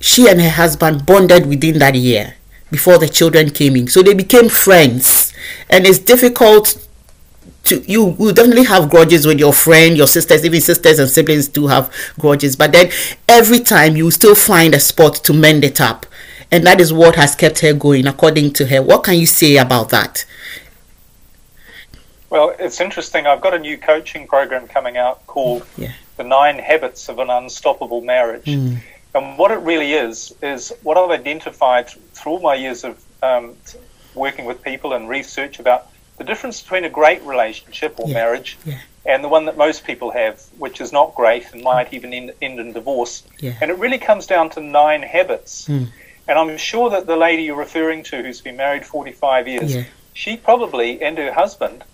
she 0.00 0.28
and 0.28 0.42
her 0.42 0.50
husband 0.50 1.06
bonded 1.06 1.46
within 1.46 1.78
that 1.78 1.94
year 1.94 2.34
before 2.70 2.98
the 2.98 3.08
children 3.08 3.48
came 3.48 3.76
in. 3.76 3.88
So 3.88 4.02
they 4.02 4.12
became 4.14 4.50
friends. 4.50 5.32
And 5.70 5.86
it's 5.86 5.98
difficult 5.98 6.83
to 7.64 7.80
you 7.90 8.04
will 8.04 8.32
definitely 8.32 8.64
have 8.64 8.90
grudges 8.90 9.26
with 9.26 9.38
your 9.38 9.52
friend, 9.52 9.96
your 9.96 10.06
sisters, 10.06 10.44
even 10.44 10.60
sisters 10.60 10.98
and 10.98 11.08
siblings 11.08 11.48
do 11.48 11.66
have 11.66 11.92
grudges. 12.18 12.56
But 12.56 12.72
then 12.72 12.90
every 13.28 13.60
time 13.60 13.96
you 13.96 14.10
still 14.10 14.34
find 14.34 14.74
a 14.74 14.80
spot 14.80 15.16
to 15.24 15.32
mend 15.32 15.64
it 15.64 15.80
up. 15.80 16.06
And 16.50 16.64
that 16.66 16.80
is 16.80 16.92
what 16.92 17.16
has 17.16 17.34
kept 17.34 17.60
her 17.60 17.72
going, 17.72 18.06
according 18.06 18.52
to 18.54 18.66
her. 18.66 18.80
What 18.82 19.02
can 19.02 19.14
you 19.14 19.26
say 19.26 19.56
about 19.56 19.88
that? 19.88 20.24
Well, 22.30 22.54
it's 22.58 22.80
interesting. 22.80 23.26
I've 23.26 23.40
got 23.40 23.54
a 23.54 23.58
new 23.58 23.78
coaching 23.78 24.26
program 24.26 24.68
coming 24.68 24.96
out 24.96 25.26
called 25.26 25.66
yeah. 25.76 25.92
The 26.16 26.24
Nine 26.24 26.58
Habits 26.58 27.08
of 27.08 27.18
an 27.18 27.30
Unstoppable 27.30 28.02
Marriage. 28.02 28.44
Mm. 28.44 28.78
And 29.14 29.38
what 29.38 29.50
it 29.50 29.58
really 29.60 29.94
is, 29.94 30.34
is 30.42 30.72
what 30.82 30.96
I've 30.96 31.10
identified 31.10 31.88
through 31.88 32.32
all 32.32 32.40
my 32.40 32.54
years 32.54 32.84
of 32.84 33.02
um, 33.22 33.56
working 34.14 34.44
with 34.44 34.62
people 34.62 34.94
and 34.94 35.08
research 35.08 35.58
about 35.60 35.88
the 36.18 36.24
difference 36.24 36.62
between 36.62 36.84
a 36.84 36.90
great 36.90 37.22
relationship 37.22 37.98
or 37.98 38.08
yeah. 38.08 38.14
marriage 38.14 38.58
yeah. 38.64 38.78
and 39.04 39.24
the 39.24 39.28
one 39.28 39.46
that 39.46 39.56
most 39.56 39.84
people 39.84 40.10
have, 40.12 40.40
which 40.58 40.80
is 40.80 40.92
not 40.92 41.14
great 41.14 41.52
and 41.52 41.62
might 41.62 41.92
even 41.92 42.12
end, 42.12 42.32
end 42.40 42.60
in 42.60 42.72
divorce. 42.72 43.24
Yeah. 43.40 43.56
And 43.60 43.70
it 43.70 43.78
really 43.78 43.98
comes 43.98 44.26
down 44.26 44.50
to 44.50 44.60
nine 44.60 45.02
habits. 45.02 45.68
Mm. 45.68 45.88
And 46.26 46.38
I'm 46.38 46.56
sure 46.56 46.90
that 46.90 47.06
the 47.06 47.16
lady 47.16 47.44
you're 47.44 47.56
referring 47.56 48.02
to, 48.04 48.22
who's 48.22 48.40
been 48.40 48.56
married 48.56 48.86
45 48.86 49.48
years, 49.48 49.76
she 50.14 50.36
probably, 50.36 51.02
and 51.02 51.18
her 51.18 51.32
husband, 51.32 51.84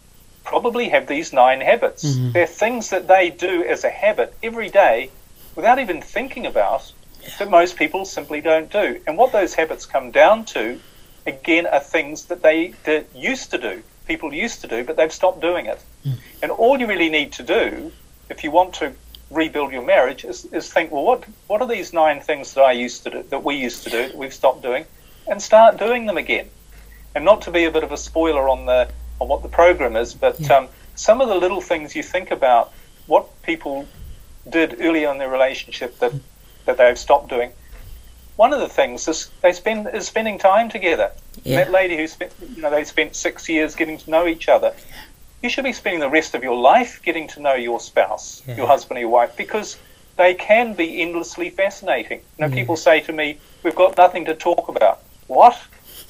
probably 0.45 0.89
have 0.91 1.07
these 1.07 1.33
nine 1.33 1.61
habits. 1.61 2.05
Mm-hmm. 2.05 2.33
They're 2.33 2.47
things 2.47 2.91
that 2.91 3.09
they 3.09 3.31
do 3.31 3.65
as 3.65 3.85
a 3.85 3.91
habit 3.91 4.35
every 4.43 4.69
day 4.69 5.11
without 5.57 5.79
even 5.79 6.00
thinking 6.00 6.47
about 6.47 6.93
that 7.39 7.50
most 7.50 7.77
people 7.77 8.05
simply 8.05 8.41
don't 8.41 8.71
do. 8.71 9.00
And 9.07 9.19
what 9.19 9.33
those 9.33 9.55
habits 9.55 9.85
come 9.85 10.11
down 10.11 10.45
to, 10.47 10.81
again, 11.27 11.67
are 11.67 11.81
things 11.81 12.27
that 12.27 12.43
they 12.43 12.75
did, 12.85 13.07
used 13.15 13.50
to 13.50 13.59
do 13.59 13.83
people 14.11 14.35
used 14.35 14.61
to 14.62 14.67
do, 14.67 14.83
but 14.83 14.97
they've 14.97 15.12
stopped 15.21 15.40
doing 15.40 15.67
it. 15.67 15.81
Mm. 16.05 16.19
And 16.43 16.50
all 16.50 16.81
you 16.81 16.88
really 16.88 17.11
need 17.19 17.31
to 17.35 17.45
do, 17.45 17.93
if 18.29 18.43
you 18.43 18.50
want 18.50 18.75
to 18.81 18.93
rebuild 19.31 19.71
your 19.71 19.87
marriage, 19.95 20.25
is, 20.25 20.47
is 20.47 20.73
think, 20.73 20.90
well, 20.90 21.05
what 21.11 21.21
what 21.47 21.59
are 21.62 21.69
these 21.76 21.93
nine 21.93 22.21
things 22.21 22.55
that 22.55 22.62
I 22.62 22.73
used 22.73 23.05
to 23.05 23.11
do, 23.11 23.23
that 23.33 23.45
we 23.45 23.55
used 23.55 23.85
to 23.85 23.90
do, 23.90 24.00
that 24.09 24.17
we've 24.23 24.35
stopped 24.43 24.62
doing, 24.62 24.85
and 25.29 25.40
start 25.40 25.79
doing 25.79 26.07
them 26.07 26.19
again. 26.26 26.49
And 27.14 27.25
not 27.25 27.43
to 27.43 27.50
be 27.52 27.64
a 27.67 27.71
bit 27.71 27.85
of 27.85 27.93
a 27.93 28.00
spoiler 28.09 28.49
on 28.55 28.67
the 28.67 28.81
on 29.21 29.29
what 29.29 29.43
the 29.43 29.52
program 29.61 29.95
is, 30.05 30.14
but 30.14 30.40
yeah. 30.40 30.57
um, 30.57 30.69
some 30.97 31.21
of 31.21 31.29
the 31.29 31.38
little 31.45 31.61
things 31.61 31.95
you 31.95 32.02
think 32.02 32.33
about 32.33 32.73
what 33.07 33.25
people 33.43 33.87
did 34.49 34.81
early 34.81 35.05
in 35.05 35.19
their 35.19 35.33
relationship 35.38 35.99
that 36.00 36.12
that 36.67 36.76
they've 36.79 36.99
stopped 37.07 37.29
doing 37.37 37.50
one 38.41 38.55
of 38.55 38.61
the 38.61 38.69
things 38.71 39.07
is 39.07 39.31
they 39.43 39.53
spend 39.53 39.87
is 39.93 40.07
spending 40.07 40.39
time 40.39 40.71
together. 40.71 41.13
Yeah. 41.45 41.59
That 41.59 41.71
lady 41.71 41.95
who 41.99 42.07
spent, 42.07 42.33
you 42.57 42.63
know, 42.63 42.71
they 42.71 42.85
spent 42.85 43.15
six 43.15 43.51
years 43.51 43.75
getting 43.75 43.99
to 43.99 44.09
know 44.09 44.27
each 44.27 44.49
other. 44.49 44.73
You 45.43 45.51
should 45.51 45.65
be 45.65 45.75
spending 45.75 46.01
the 46.01 46.09
rest 46.09 46.35
of 46.35 46.43
your 46.43 46.57
life 46.57 47.03
getting 47.03 47.29
to 47.35 47.43
know 47.43 47.53
your 47.53 47.81
spouse, 47.81 48.43
yeah. 48.49 48.57
your 48.57 48.67
husband 48.67 48.97
or 48.97 49.01
your 49.03 49.11
wife, 49.11 49.37
because 49.37 49.77
they 50.17 50.33
can 50.33 50.73
be 50.73 51.03
endlessly 51.03 51.51
fascinating. 51.51 52.21
You 52.39 52.49
know, 52.49 52.55
people 52.61 52.77
say 52.77 53.01
to 53.01 53.13
me, 53.13 53.27
"We've 53.63 53.81
got 53.85 53.99
nothing 53.99 54.25
to 54.25 54.35
talk 54.35 54.69
about." 54.69 55.03
What? 55.27 55.57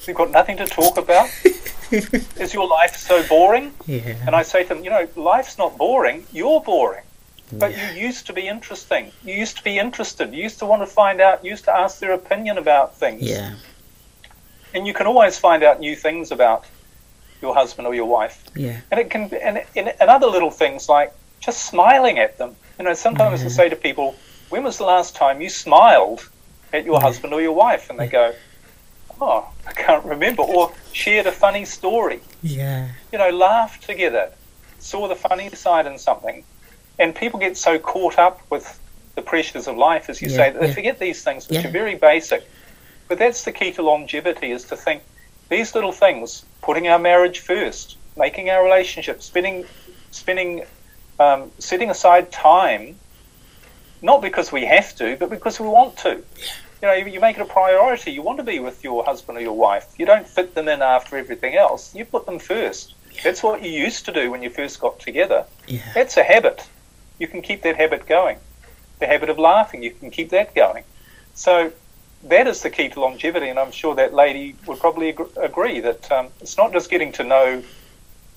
We've 0.07 0.15
got 0.15 0.31
nothing 0.31 0.55
to 0.63 0.67
talk 0.67 0.95
about? 0.97 1.27
is 2.43 2.53
your 2.53 2.67
life 2.79 2.95
so 2.95 3.27
boring? 3.27 3.73
Yeah. 3.87 4.15
And 4.25 4.33
I 4.41 4.43
say 4.43 4.63
to 4.63 4.69
them, 4.69 4.85
you 4.85 4.89
know, 4.89 5.05
life's 5.17 5.57
not 5.57 5.77
boring. 5.77 6.25
You're 6.31 6.61
boring. 6.61 7.03
But 7.59 7.75
you 7.77 8.01
used 8.07 8.27
to 8.27 8.33
be 8.33 8.47
interesting. 8.47 9.11
You 9.23 9.33
used 9.33 9.57
to 9.57 9.63
be 9.63 9.77
interested. 9.77 10.33
You 10.33 10.43
used 10.43 10.59
to 10.59 10.65
want 10.65 10.81
to 10.81 10.87
find 10.87 11.21
out. 11.21 11.43
You 11.43 11.51
used 11.51 11.65
to 11.65 11.75
ask 11.75 11.99
their 11.99 12.13
opinion 12.13 12.57
about 12.57 12.95
things. 12.95 13.23
Yeah. 13.23 13.55
And 14.73 14.87
you 14.87 14.93
can 14.93 15.07
always 15.07 15.37
find 15.37 15.63
out 15.63 15.79
new 15.79 15.95
things 15.95 16.31
about 16.31 16.65
your 17.41 17.53
husband 17.53 17.87
or 17.87 17.95
your 17.95 18.05
wife. 18.05 18.43
Yeah. 18.55 18.79
And 18.89 18.99
it 18.99 19.09
can, 19.09 19.33
and, 19.33 19.63
and, 19.75 19.93
and 19.99 20.09
other 20.09 20.27
little 20.27 20.51
things 20.51 20.87
like 20.87 21.13
just 21.39 21.65
smiling 21.65 22.19
at 22.19 22.37
them. 22.37 22.55
You 22.77 22.85
know, 22.85 22.93
sometimes 22.93 23.41
yeah. 23.41 23.47
I 23.47 23.49
say 23.49 23.69
to 23.69 23.75
people, 23.75 24.15
"When 24.49 24.63
was 24.63 24.77
the 24.77 24.85
last 24.85 25.15
time 25.15 25.41
you 25.41 25.49
smiled 25.49 26.29
at 26.71 26.85
your 26.85 26.95
yeah. 26.95 27.01
husband 27.01 27.33
or 27.33 27.41
your 27.41 27.53
wife?" 27.53 27.89
And 27.89 27.99
they 27.99 28.07
go, 28.07 28.33
"Oh, 29.19 29.49
I 29.67 29.73
can't 29.73 30.05
remember." 30.05 30.43
Or 30.43 30.71
shared 30.93 31.27
a 31.27 31.31
funny 31.31 31.65
story. 31.65 32.21
Yeah. 32.41 32.89
You 33.11 33.17
know, 33.17 33.29
laughed 33.29 33.83
together, 33.83 34.31
saw 34.79 35.07
the 35.07 35.15
funny 35.15 35.49
side 35.49 35.85
in 35.85 35.97
something 35.97 36.43
and 37.01 37.15
people 37.15 37.39
get 37.39 37.57
so 37.57 37.79
caught 37.79 38.19
up 38.19 38.39
with 38.51 38.79
the 39.15 39.21
pressures 39.21 39.67
of 39.67 39.75
life, 39.75 40.09
as 40.09 40.21
you 40.21 40.29
yeah, 40.29 40.37
say, 40.37 40.49
that 40.51 40.61
they 40.61 40.67
yeah. 40.67 40.73
forget 40.73 40.99
these 40.99 41.23
things, 41.23 41.49
which 41.49 41.59
yeah. 41.59 41.67
are 41.67 41.71
very 41.71 41.95
basic. 41.95 42.47
But 43.07 43.17
that's 43.17 43.43
the 43.43 43.51
key 43.51 43.71
to 43.73 43.81
longevity: 43.81 44.51
is 44.51 44.63
to 44.65 44.77
think 44.77 45.01
these 45.49 45.75
little 45.75 45.91
things, 45.91 46.45
putting 46.61 46.87
our 46.87 46.99
marriage 46.99 47.39
first, 47.39 47.97
making 48.15 48.49
our 48.49 48.63
relationship, 48.63 49.21
spending, 49.21 49.65
spending, 50.11 50.63
um, 51.19 51.51
setting 51.57 51.89
aside 51.89 52.31
time, 52.31 52.95
not 54.01 54.21
because 54.21 54.51
we 54.51 54.63
have 54.65 54.95
to, 54.97 55.17
but 55.17 55.29
because 55.29 55.59
we 55.59 55.67
want 55.67 55.97
to. 55.97 56.23
You 56.81 56.87
know, 56.87 56.93
you, 56.93 57.05
you 57.07 57.19
make 57.19 57.37
it 57.37 57.41
a 57.41 57.45
priority. 57.45 58.11
You 58.11 58.21
want 58.21 58.37
to 58.37 58.43
be 58.43 58.59
with 58.59 58.83
your 58.83 59.03
husband 59.03 59.37
or 59.37 59.41
your 59.41 59.57
wife. 59.57 59.93
You 59.97 60.05
don't 60.05 60.27
fit 60.27 60.55
them 60.55 60.67
in 60.67 60.81
after 60.81 61.17
everything 61.17 61.55
else. 61.55 61.93
You 61.93 62.05
put 62.05 62.25
them 62.25 62.39
first. 62.39 62.95
That's 63.23 63.43
what 63.43 63.61
you 63.61 63.71
used 63.71 64.05
to 64.05 64.13
do 64.13 64.31
when 64.31 64.41
you 64.41 64.49
first 64.49 64.79
got 64.79 64.99
together. 64.99 65.45
That's 65.93 66.17
a 66.17 66.23
habit 66.23 66.67
you 67.21 67.27
can 67.27 67.41
keep 67.43 67.61
that 67.61 67.77
habit 67.77 68.07
going. 68.07 68.37
The 68.99 69.05
habit 69.05 69.29
of 69.29 69.37
laughing, 69.37 69.83
you 69.83 69.91
can 69.91 70.09
keep 70.09 70.31
that 70.31 70.55
going. 70.55 70.83
So 71.35 71.71
that 72.23 72.47
is 72.47 72.61
the 72.63 72.71
key 72.71 72.89
to 72.89 72.99
longevity, 72.99 73.47
and 73.47 73.59
I'm 73.59 73.71
sure 73.71 73.93
that 73.95 74.13
lady 74.13 74.55
would 74.65 74.79
probably 74.79 75.15
agree 75.37 75.79
that 75.81 76.11
um, 76.11 76.27
it's 76.41 76.57
not 76.57 76.73
just 76.73 76.89
getting 76.89 77.11
to 77.13 77.23
know 77.23 77.63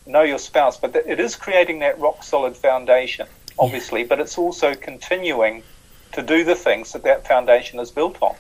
know 0.07 0.23
your 0.23 0.39
spouse, 0.39 0.77
but 0.77 0.95
it 0.95 1.19
is 1.19 1.35
creating 1.35 1.79
that 1.79 1.99
rock 1.99 2.23
solid 2.23 2.55
foundation, 2.55 3.27
obviously. 3.59 4.03
Yeah. 4.03 4.09
But 4.11 4.21
it's 4.21 4.37
also 4.37 4.75
continuing 4.75 5.63
to 6.13 6.23
do 6.23 6.45
the 6.45 6.55
things 6.55 6.93
that 6.93 7.05
that 7.05 7.27
foundation 7.27 7.81
is 7.81 7.91
built 7.91 8.19
on. 8.21 8.37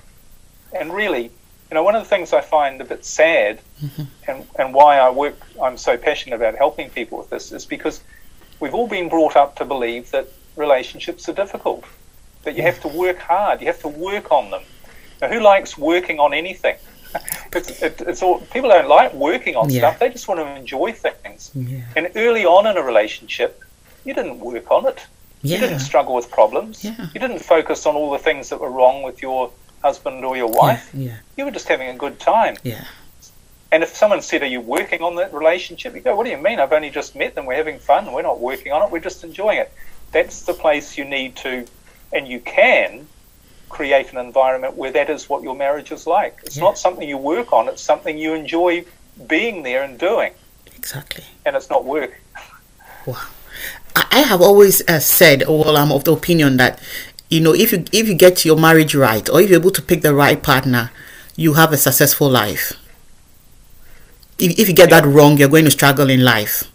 And 0.78 0.92
really, 0.92 1.24
you 1.24 1.74
know, 1.74 1.82
one 1.82 1.94
of 1.94 2.02
the 2.02 2.08
things 2.08 2.34
I 2.34 2.42
find 2.42 2.82
a 2.82 2.84
bit 2.84 3.02
sad, 3.02 3.60
mm-hmm. 3.82 4.02
and 4.28 4.46
and 4.58 4.74
why 4.74 4.98
I 4.98 5.08
work, 5.10 5.38
I'm 5.62 5.78
so 5.78 5.96
passionate 5.96 6.36
about 6.36 6.54
helping 6.54 6.90
people 6.90 7.16
with 7.16 7.30
this, 7.30 7.50
is 7.50 7.64
because 7.64 8.02
we've 8.64 8.74
all 8.74 8.88
been 8.88 9.10
brought 9.10 9.36
up 9.36 9.54
to 9.56 9.64
believe 9.66 10.10
that 10.10 10.26
relationships 10.56 11.28
are 11.28 11.34
difficult, 11.34 11.84
that 12.44 12.56
you 12.56 12.62
have 12.62 12.80
to 12.80 12.88
work 12.88 13.18
hard, 13.18 13.60
you 13.60 13.66
have 13.66 13.80
to 13.80 13.88
work 13.88 14.32
on 14.32 14.50
them. 14.50 14.62
Now, 15.20 15.28
who 15.28 15.40
likes 15.40 15.76
working 15.76 16.18
on 16.18 16.32
anything? 16.32 16.76
it's, 17.52 17.82
it, 17.82 18.00
it's 18.00 18.22
all, 18.22 18.40
people 18.54 18.70
don't 18.70 18.88
like 18.88 19.12
working 19.12 19.54
on 19.54 19.68
yeah. 19.68 19.80
stuff, 19.80 19.98
they 19.98 20.08
just 20.08 20.28
want 20.28 20.40
to 20.40 20.46
enjoy 20.56 20.92
things. 20.92 21.50
Yeah. 21.54 21.82
And 21.94 22.10
early 22.16 22.46
on 22.46 22.66
in 22.66 22.78
a 22.78 22.82
relationship, 22.82 23.62
you 24.06 24.14
didn't 24.14 24.40
work 24.40 24.70
on 24.70 24.86
it. 24.86 25.06
Yeah. 25.42 25.56
You 25.56 25.60
didn't 25.60 25.80
struggle 25.80 26.14
with 26.14 26.30
problems. 26.30 26.82
You 27.12 27.20
didn't 27.20 27.40
focus 27.40 27.84
on 27.84 27.94
all 27.96 28.10
the 28.12 28.18
things 28.18 28.48
that 28.48 28.58
were 28.58 28.70
wrong 28.70 29.02
with 29.02 29.20
your 29.20 29.50
husband 29.82 30.24
or 30.24 30.38
your 30.38 30.50
wife. 30.50 30.90
You 31.36 31.44
were 31.44 31.50
just 31.50 31.68
having 31.68 31.88
a 31.88 31.98
good 32.04 32.18
time. 32.18 32.56
And 33.74 33.82
if 33.82 33.96
someone 33.96 34.22
said, 34.22 34.40
Are 34.44 34.46
you 34.46 34.60
working 34.60 35.02
on 35.02 35.16
that 35.16 35.34
relationship? 35.34 35.96
You 35.96 36.00
go, 36.00 36.14
What 36.14 36.22
do 36.26 36.30
you 36.30 36.38
mean? 36.38 36.60
I've 36.60 36.72
only 36.72 36.90
just 36.90 37.16
met 37.16 37.34
them. 37.34 37.44
We're 37.44 37.56
having 37.56 37.80
fun. 37.80 38.12
We're 38.12 38.22
not 38.22 38.38
working 38.38 38.70
on 38.70 38.82
it. 38.82 38.92
We're 38.92 39.00
just 39.00 39.24
enjoying 39.24 39.58
it. 39.58 39.72
That's 40.12 40.42
the 40.42 40.54
place 40.54 40.96
you 40.96 41.04
need 41.04 41.34
to, 41.38 41.66
and 42.12 42.28
you 42.28 42.38
can 42.38 43.08
create 43.68 44.12
an 44.12 44.18
environment 44.18 44.76
where 44.76 44.92
that 44.92 45.10
is 45.10 45.28
what 45.28 45.42
your 45.42 45.56
marriage 45.56 45.90
is 45.90 46.06
like. 46.06 46.38
It's 46.44 46.56
yeah. 46.56 46.62
not 46.62 46.78
something 46.78 47.08
you 47.08 47.18
work 47.18 47.52
on, 47.52 47.66
it's 47.66 47.82
something 47.82 48.16
you 48.16 48.32
enjoy 48.34 48.84
being 49.26 49.64
there 49.64 49.82
and 49.82 49.98
doing. 49.98 50.32
Exactly. 50.76 51.24
And 51.44 51.56
it's 51.56 51.68
not 51.68 51.84
work. 51.84 52.20
Wow. 53.06 53.26
I 53.96 54.20
have 54.20 54.40
always 54.40 54.88
uh, 54.88 55.00
said, 55.00 55.42
well, 55.48 55.76
I'm 55.76 55.90
of 55.90 56.04
the 56.04 56.12
opinion 56.12 56.58
that, 56.58 56.80
you 57.28 57.40
know, 57.40 57.52
if 57.52 57.72
you 57.72 57.84
if 57.90 58.06
you 58.06 58.14
get 58.14 58.44
your 58.44 58.56
marriage 58.56 58.94
right, 58.94 59.28
or 59.28 59.40
if 59.40 59.50
you're 59.50 59.58
able 59.58 59.72
to 59.72 59.82
pick 59.82 60.02
the 60.02 60.14
right 60.14 60.40
partner, 60.40 60.92
you 61.34 61.54
have 61.54 61.72
a 61.72 61.76
successful 61.76 62.30
life. 62.30 62.72
If, 64.38 64.58
if 64.58 64.68
you 64.68 64.74
get 64.74 64.90
that 64.90 65.04
wrong, 65.04 65.36
you're 65.36 65.48
going 65.48 65.64
to 65.64 65.70
struggle 65.70 66.10
in 66.10 66.24
life. 66.24 66.70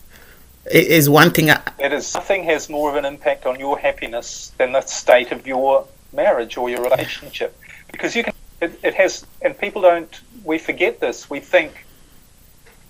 It 0.69 0.87
is 0.87 1.09
one 1.09 1.31
thing. 1.31 1.49
I, 1.49 1.61
it 1.79 1.93
is 1.93 2.13
nothing 2.13 2.43
has 2.43 2.69
more 2.69 2.89
of 2.89 2.95
an 2.95 3.05
impact 3.05 3.45
on 3.45 3.59
your 3.59 3.79
happiness 3.79 4.51
than 4.57 4.73
the 4.73 4.81
state 4.81 5.31
of 5.31 5.47
your 5.47 5.87
marriage 6.13 6.57
or 6.57 6.69
your 6.69 6.83
relationship, 6.83 7.57
because 7.91 8.15
you 8.15 8.23
can. 8.23 8.33
It, 8.61 8.77
it 8.83 8.93
has, 8.95 9.25
and 9.41 9.57
people 9.57 9.81
don't. 9.81 10.19
We 10.43 10.57
forget 10.57 10.99
this. 10.99 11.29
We 11.29 11.39
think 11.39 11.85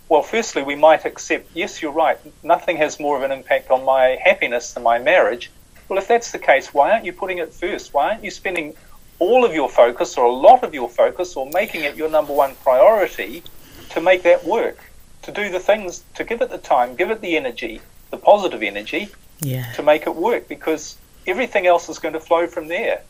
well, 0.10 0.24
firstly, 0.24 0.64
we 0.64 0.76
might 0.76 1.06
accept, 1.06 1.52
yes, 1.54 1.84
you're 1.84 1.92
right, 1.92 2.18
nothing 2.44 2.78
has 2.78 3.00
more 3.00 3.16
of 3.16 3.22
an 3.22 3.32
impact 3.32 3.70
on 3.70 3.86
my 3.86 4.18
happiness 4.24 4.74
than 4.74 4.82
my 4.82 4.98
marriage. 4.98 5.52
Well, 5.88 6.00
if 6.00 6.08
that's 6.08 6.32
the 6.32 6.40
case, 6.40 6.74
why 6.74 6.92
aren't 6.92 7.06
you 7.06 7.14
putting 7.14 7.38
it 7.38 7.54
first? 7.54 7.94
Why 7.94 8.10
aren't 8.10 8.24
you 8.24 8.32
spending 8.32 8.74
all 9.20 9.46
of 9.46 9.54
your 9.54 9.70
focus 9.70 10.18
or 10.18 10.26
a 10.26 10.32
lot 10.32 10.64
of 10.64 10.74
your 10.74 10.90
focus 10.90 11.36
or 11.36 11.48
making 11.52 11.84
it 11.84 11.96
your 11.96 12.10
number 12.10 12.34
one 12.34 12.56
priority 12.56 13.44
to 13.90 14.02
make 14.02 14.24
that 14.24 14.46
work? 14.46 14.78
To 15.24 15.32
do 15.32 15.50
the 15.50 15.60
things, 15.60 16.04
to 16.16 16.24
give 16.24 16.42
it 16.42 16.50
the 16.50 16.58
time, 16.58 16.96
give 16.96 17.12
it 17.12 17.22
the 17.22 17.36
energy, 17.36 17.82
the 18.10 18.18
positive 18.18 18.64
energy 18.64 19.10
yeah. 19.42 19.72
to 19.74 19.84
make 19.84 20.08
it 20.08 20.16
work 20.16 20.48
because 20.48 20.98
everything 21.28 21.68
else 21.68 21.90
is 21.90 22.00
going 22.00 22.14
to 22.14 22.20
flow 22.20 22.48
from 22.48 22.68
there. 22.68 23.02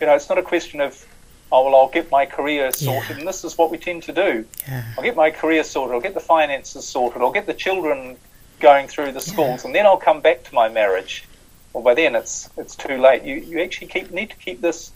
You 0.00 0.06
know, 0.06 0.14
it's 0.14 0.28
not 0.28 0.38
a 0.38 0.42
question 0.42 0.80
of 0.80 1.06
oh 1.52 1.64
well 1.64 1.76
I'll 1.76 1.88
get 1.88 2.10
my 2.10 2.26
career 2.26 2.72
sorted 2.72 3.10
yeah. 3.10 3.18
and 3.18 3.28
this 3.28 3.44
is 3.44 3.56
what 3.56 3.70
we 3.70 3.78
tend 3.78 4.02
to 4.04 4.12
do. 4.12 4.44
Yeah. 4.66 4.84
I'll 4.96 5.04
get 5.04 5.16
my 5.16 5.30
career 5.30 5.64
sorted, 5.64 5.94
I'll 5.94 6.00
get 6.00 6.14
the 6.14 6.20
finances 6.20 6.86
sorted, 6.86 7.22
I'll 7.22 7.32
get 7.32 7.46
the 7.46 7.54
children 7.54 8.16
going 8.60 8.88
through 8.88 9.12
the 9.12 9.20
schools 9.20 9.62
yeah. 9.62 9.66
and 9.66 9.74
then 9.74 9.86
I'll 9.86 9.96
come 9.96 10.20
back 10.20 10.44
to 10.44 10.54
my 10.54 10.68
marriage. 10.68 11.24
Well 11.72 11.82
by 11.82 11.94
then 11.94 12.14
it's 12.14 12.48
it's 12.56 12.76
too 12.76 12.98
late. 12.98 13.22
You 13.22 13.36
you 13.36 13.60
actually 13.60 13.88
keep 13.88 14.10
need 14.10 14.30
to 14.30 14.36
keep 14.36 14.60
this 14.60 14.90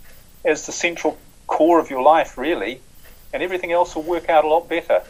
as 0.45 0.67
the 0.67 0.73
central 0.73 1.19
core 1.47 1.79
of 1.81 1.91
your 1.91 2.03
life 2.03 2.37
really 2.37 2.81
and 3.33 3.43
everything 3.43 3.73
else 3.73 3.95
will 3.95 4.03
work 4.03 4.29
out 4.29 4.45
a 4.45 4.49
lot 4.49 4.69
better. 4.69 5.03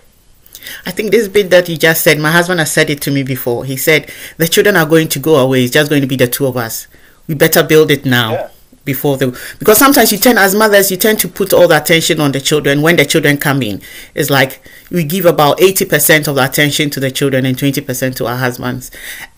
I 0.85 0.91
think 0.91 1.13
this 1.13 1.29
bit 1.29 1.51
that 1.51 1.69
you 1.69 1.77
just 1.77 2.03
said, 2.03 2.19
my 2.19 2.33
husband 2.33 2.61
has 2.61 2.73
said 2.73 2.91
it 2.91 3.01
to 3.03 3.11
me 3.11 3.23
before. 3.23 3.65
He 3.65 3.77
said, 3.77 4.11
The 4.39 4.49
children 4.49 4.77
are 4.77 4.87
going 4.87 5.09
to 5.09 5.19
go 5.19 5.37
away, 5.37 5.65
it's 5.65 5.73
just 5.73 5.89
going 5.89 6.03
to 6.03 6.09
be 6.09 6.17
the 6.17 6.27
two 6.27 6.47
of 6.47 6.57
us. 6.57 6.89
We 7.27 7.35
better 7.35 7.63
build 7.63 7.91
it 7.91 8.05
now. 8.05 8.33
Yeah 8.33 8.51
before 8.89 9.19
the 9.19 9.29
because 9.59 9.77
sometimes 9.77 10.11
you 10.11 10.17
tend 10.17 10.39
as 10.39 10.55
mothers 10.55 10.91
you 10.91 10.97
tend 10.97 11.21
to 11.21 11.29
put 11.29 11.53
all 11.53 11.69
the 11.69 11.77
attention 11.77 12.21
on 12.21 12.33
the 12.33 12.41
children. 12.41 12.81
When 12.81 12.97
the 12.97 13.05
children 13.05 13.37
come 13.37 13.63
in 13.63 13.83
it's 14.15 14.31
like 14.31 14.63
we 14.91 15.05
give 15.05 15.27
about 15.27 15.59
80% 15.59 16.29
of 16.29 16.37
the 16.37 16.45
attention 16.45 16.89
to 16.91 17.01
the 17.01 17.11
children 17.11 17.45
and 17.45 17.57
20% 17.57 18.17
to 18.17 18.27
our 18.27 18.37
husbands. 18.37 18.91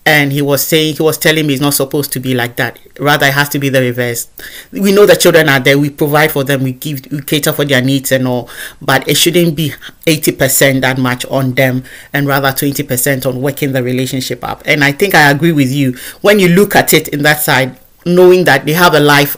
And 0.05 0.31
he 0.31 0.41
was 0.41 0.65
saying 0.65 0.95
he 0.95 1.03
was 1.03 1.17
telling 1.17 1.45
me 1.45 1.53
it's 1.53 1.61
not 1.61 1.73
supposed 1.73 2.11
to 2.13 2.19
be 2.19 2.33
like 2.33 2.55
that. 2.55 2.79
Rather 2.99 3.27
it 3.27 3.33
has 3.33 3.49
to 3.49 3.59
be 3.59 3.69
the 3.69 3.81
reverse. 3.81 4.29
We 4.71 4.91
know 4.91 5.05
the 5.05 5.15
children 5.15 5.47
are 5.49 5.59
there. 5.59 5.77
We 5.77 5.89
provide 5.89 6.31
for 6.31 6.43
them. 6.43 6.63
We 6.63 6.71
give 6.71 7.01
we 7.11 7.21
cater 7.21 7.51
for 7.51 7.65
their 7.65 7.81
needs 7.81 8.11
and 8.11 8.27
all. 8.27 8.49
But 8.81 9.07
it 9.07 9.15
shouldn't 9.15 9.55
be 9.55 9.73
80% 10.07 10.81
that 10.81 10.97
much 10.97 11.25
on 11.25 11.53
them 11.53 11.83
and 12.13 12.25
rather 12.27 12.49
20% 12.49 13.25
on 13.25 13.41
working 13.41 13.73
the 13.73 13.83
relationship 13.83 14.43
up. 14.43 14.63
And 14.65 14.83
i 14.83 14.91
think 14.91 15.13
i 15.13 15.29
agree 15.29 15.51
with 15.51 15.71
you. 15.71 15.97
When 16.21 16.39
you 16.39 16.47
look 16.47 16.75
at 16.75 16.93
it 16.93 17.09
in 17.09 17.21
that 17.23 17.41
side 17.41 17.77
knowing 18.05 18.45
that 18.45 18.65
they 18.65 18.73
have 18.73 18.93
a 18.93 18.99
life 18.99 19.37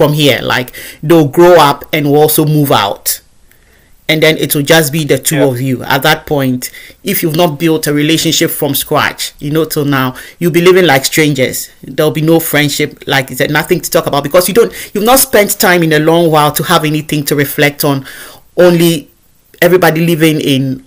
from 0.00 0.12
here. 0.12 0.40
Like 0.42 0.72
they'll 1.02 1.28
grow 1.28 1.56
up 1.58 1.84
and 1.92 2.06
will 2.06 2.16
also 2.16 2.44
move 2.44 2.72
out. 2.72 3.20
And 4.08 4.20
then 4.20 4.38
it 4.38 4.56
will 4.56 4.62
just 4.62 4.92
be 4.92 5.04
the 5.04 5.18
two 5.18 5.36
yeah. 5.36 5.44
of 5.44 5.60
you. 5.60 5.84
At 5.84 6.02
that 6.02 6.26
point 6.26 6.70
if 7.04 7.22
you've 7.22 7.36
not 7.36 7.58
built 7.58 7.86
a 7.86 7.94
relationship 7.94 8.50
from 8.50 8.74
scratch 8.74 9.32
you 9.38 9.50
know 9.50 9.64
till 9.64 9.84
now 9.84 10.14
you'll 10.38 10.52
be 10.52 10.60
living 10.60 10.86
like 10.86 11.04
strangers. 11.04 11.70
There'll 11.82 12.10
be 12.10 12.22
no 12.22 12.40
friendship. 12.40 13.04
Like 13.06 13.28
said 13.30 13.50
nothing 13.50 13.80
to 13.80 13.90
talk 13.90 14.06
about 14.06 14.24
because 14.24 14.48
you 14.48 14.54
don't 14.54 14.72
you've 14.94 15.04
not 15.04 15.18
spent 15.18 15.58
time 15.58 15.82
in 15.82 15.92
a 15.92 15.98
long 15.98 16.30
while 16.30 16.52
to 16.52 16.62
have 16.64 16.84
anything 16.84 17.24
to 17.26 17.36
reflect 17.36 17.84
on. 17.84 18.06
Only 18.56 19.10
everybody 19.62 20.04
living 20.04 20.40
in 20.40 20.84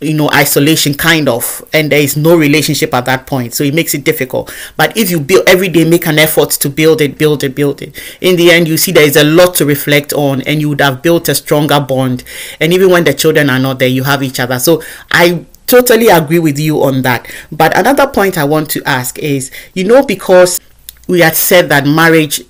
you 0.00 0.14
know 0.14 0.30
isolation 0.32 0.94
kind 0.94 1.28
of 1.28 1.62
and 1.74 1.92
there 1.92 2.00
is 2.00 2.16
no 2.16 2.36
relationship 2.36 2.92
at 2.94 3.04
that 3.04 3.26
point. 3.26 3.52
So 3.54 3.64
it 3.64 3.74
makes 3.74 3.94
it 3.94 4.04
difficult. 4.04 4.52
But 4.76 4.96
if 4.96 5.10
you 5.10 5.20
build 5.20 5.46
every 5.48 5.68
day 5.68 5.88
make 5.88 6.06
an 6.06 6.18
effort 6.18 6.50
to 6.50 6.70
build 6.70 7.00
it 7.00 7.18
build 7.18 7.44
it 7.44 7.54
build 7.54 7.82
it 7.82 7.98
in 8.20 8.36
the 8.36 8.50
end 8.50 8.66
you 8.66 8.76
see 8.76 8.92
there 8.92 9.04
is 9.04 9.16
a 9.16 9.24
lot 9.24 9.54
to 9.56 9.66
reflect 9.66 10.12
on 10.12 10.40
and 10.42 10.60
you 10.60 10.70
would 10.70 10.80
have 10.80 11.02
built 11.02 11.28
a 11.28 11.34
stronger 11.34 11.80
bond. 11.80 12.24
And 12.60 12.72
even 12.72 12.90
when 12.90 13.04
the 13.04 13.14
children 13.14 13.50
are 13.50 13.58
not 13.58 13.78
there 13.78 13.88
you 13.88 14.04
have 14.04 14.22
each 14.22 14.40
other. 14.40 14.58
So 14.58 14.82
i 15.10 15.44
totally 15.66 16.08
agree 16.08 16.38
with 16.40 16.58
you 16.58 16.82
on 16.82 17.02
that. 17.02 17.30
But 17.52 17.76
another 17.76 18.06
point 18.06 18.38
i 18.38 18.44
want 18.44 18.70
to 18.70 18.82
ask 18.84 19.18
is 19.18 19.50
you 19.74 19.84
know 19.84 20.04
because 20.04 20.60
we 21.08 21.20
had 21.20 21.36
said 21.36 21.68
that 21.68 21.86
marriage 21.86 22.42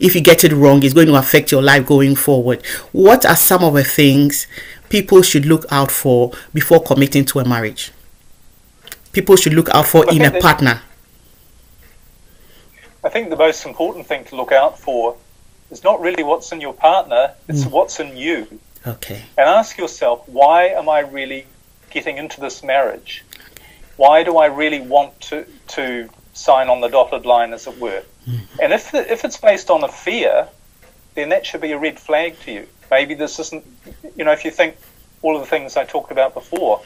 if 0.00 0.14
you 0.14 0.20
get 0.20 0.44
it 0.44 0.52
wrong 0.52 0.82
is 0.82 0.94
going 0.94 1.06
to 1.06 1.14
affect 1.14 1.52
your 1.52 1.62
life 1.62 1.86
going 1.86 2.16
forward. 2.16 2.64
What 2.92 3.26
are 3.26 3.36
some 3.36 3.62
of 3.62 3.74
the 3.74 3.84
things 3.84 4.46
people 4.90 5.22
should 5.22 5.46
look 5.46 5.64
out 5.70 5.90
for 5.90 6.32
before 6.52 6.82
committing 6.82 7.24
to 7.24 7.38
a 7.38 7.48
marriage? 7.48 7.92
People 9.12 9.36
should 9.36 9.54
look 9.54 9.70
out 9.70 9.86
for 9.86 10.04
in 10.12 10.22
a 10.22 10.38
partner. 10.40 10.82
I 13.02 13.08
think 13.08 13.30
the 13.30 13.36
most 13.36 13.64
important 13.64 14.06
thing 14.06 14.24
to 14.26 14.36
look 14.36 14.52
out 14.52 14.78
for 14.78 15.16
is 15.70 15.82
not 15.82 16.00
really 16.00 16.22
what's 16.22 16.52
in 16.52 16.60
your 16.60 16.74
partner, 16.74 17.32
it's 17.48 17.64
mm. 17.64 17.70
what's 17.70 17.98
in 17.98 18.16
you. 18.16 18.60
Okay. 18.86 19.22
And 19.38 19.48
ask 19.48 19.78
yourself, 19.78 20.28
why 20.28 20.66
am 20.66 20.88
I 20.88 21.00
really 21.00 21.46
getting 21.88 22.18
into 22.18 22.40
this 22.40 22.62
marriage? 22.62 23.24
Why 23.96 24.22
do 24.22 24.36
I 24.36 24.46
really 24.46 24.80
want 24.80 25.18
to, 25.22 25.46
to 25.68 26.08
sign 26.34 26.68
on 26.68 26.80
the 26.80 26.88
dotted 26.88 27.24
line, 27.24 27.52
as 27.52 27.66
it 27.66 27.78
were? 27.78 28.02
Mm. 28.28 28.40
And 28.62 28.72
if, 28.72 28.90
the, 28.90 29.10
if 29.10 29.24
it's 29.24 29.36
based 29.36 29.70
on 29.70 29.82
a 29.82 29.88
fear, 29.88 30.48
then 31.14 31.30
that 31.30 31.46
should 31.46 31.60
be 31.60 31.72
a 31.72 31.78
red 31.78 31.98
flag 31.98 32.38
to 32.40 32.52
you 32.52 32.68
maybe 32.90 33.14
this 33.14 33.38
isn't, 33.38 33.64
you 34.16 34.24
know, 34.24 34.32
if 34.32 34.44
you 34.44 34.50
think 34.50 34.76
all 35.22 35.36
of 35.36 35.42
the 35.42 35.46
things 35.46 35.76
I 35.76 35.84
talked 35.84 36.10
about 36.10 36.34
before, 36.34 36.82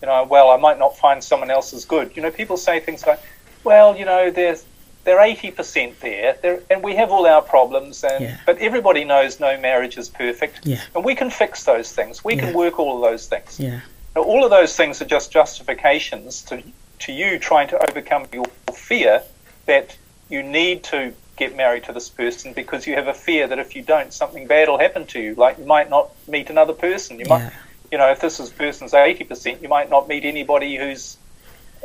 you 0.00 0.06
know, 0.06 0.24
well, 0.24 0.50
I 0.50 0.56
might 0.56 0.78
not 0.78 0.96
find 0.96 1.22
someone 1.22 1.50
else 1.50 1.72
as 1.72 1.84
good. 1.84 2.16
You 2.16 2.22
know, 2.22 2.30
people 2.30 2.56
say 2.56 2.80
things 2.80 3.06
like, 3.06 3.20
well, 3.62 3.96
you 3.96 4.04
know, 4.04 4.30
there's 4.30 4.64
they're 5.04 5.20
eighty 5.20 5.50
percent 5.50 6.00
there, 6.00 6.36
they're, 6.40 6.62
and 6.70 6.82
we 6.82 6.96
have 6.96 7.10
all 7.10 7.26
our 7.26 7.42
problems, 7.42 8.04
and 8.04 8.24
yeah. 8.24 8.38
but 8.46 8.58
everybody 8.58 9.04
knows 9.04 9.38
no 9.38 9.58
marriage 9.60 9.98
is 9.98 10.08
perfect, 10.08 10.60
yeah. 10.64 10.80
and 10.94 11.04
we 11.04 11.14
can 11.14 11.30
fix 11.30 11.64
those 11.64 11.92
things. 11.92 12.24
We 12.24 12.34
yeah. 12.34 12.40
can 12.40 12.54
work 12.54 12.78
all 12.78 12.96
of 12.96 13.10
those 13.10 13.26
things. 13.26 13.60
Yeah. 13.60 13.80
Now, 14.16 14.22
all 14.22 14.44
of 14.44 14.50
those 14.50 14.76
things 14.76 15.02
are 15.02 15.06
just 15.06 15.30
justifications 15.30 16.42
to 16.42 16.62
to 17.00 17.12
you 17.12 17.38
trying 17.38 17.68
to 17.68 17.90
overcome 17.90 18.26
your 18.32 18.46
fear 18.72 19.22
that 19.66 19.96
you 20.30 20.42
need 20.42 20.84
to 20.84 21.12
get 21.36 21.56
married 21.56 21.84
to 21.84 21.92
this 21.92 22.08
person 22.08 22.52
because 22.52 22.86
you 22.86 22.94
have 22.94 23.08
a 23.08 23.14
fear 23.14 23.46
that 23.48 23.58
if 23.58 23.74
you 23.74 23.82
don't, 23.82 24.12
something 24.12 24.46
bad 24.46 24.68
will 24.68 24.78
happen 24.78 25.04
to 25.06 25.20
you. 25.20 25.34
Like 25.34 25.58
you 25.58 25.66
might 25.66 25.90
not 25.90 26.10
meet 26.28 26.50
another 26.50 26.72
person. 26.72 27.18
You 27.18 27.26
might, 27.26 27.52
you 27.90 27.98
know, 27.98 28.10
if 28.10 28.20
this 28.20 28.38
is 28.40 28.50
person's 28.50 28.94
eighty 28.94 29.24
percent, 29.24 29.62
you 29.62 29.68
might 29.68 29.90
not 29.90 30.08
meet 30.08 30.24
anybody 30.24 30.76
who's 30.76 31.16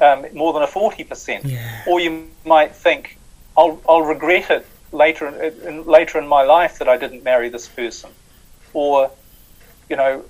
um, 0.02 0.26
more 0.34 0.54
than 0.54 0.64
a 0.64 0.68
forty 0.68 1.04
percent. 1.04 1.46
Or 1.88 2.00
you 2.00 2.28
might 2.46 2.76
think, 2.76 3.18
I'll 3.58 3.82
I'll 3.88 4.04
regret 4.04 4.50
it 4.52 4.66
later 4.92 5.28
in, 5.28 5.68
in, 5.68 5.86
later 5.86 6.20
in 6.20 6.28
my 6.28 6.44
life 6.44 6.80
that 6.80 6.88
I 6.88 6.98
didn't 6.98 7.24
marry 7.24 7.50
this 7.50 7.68
person. 7.68 8.10
Or, 8.74 9.12
you 9.90 9.96
know, 9.96 10.24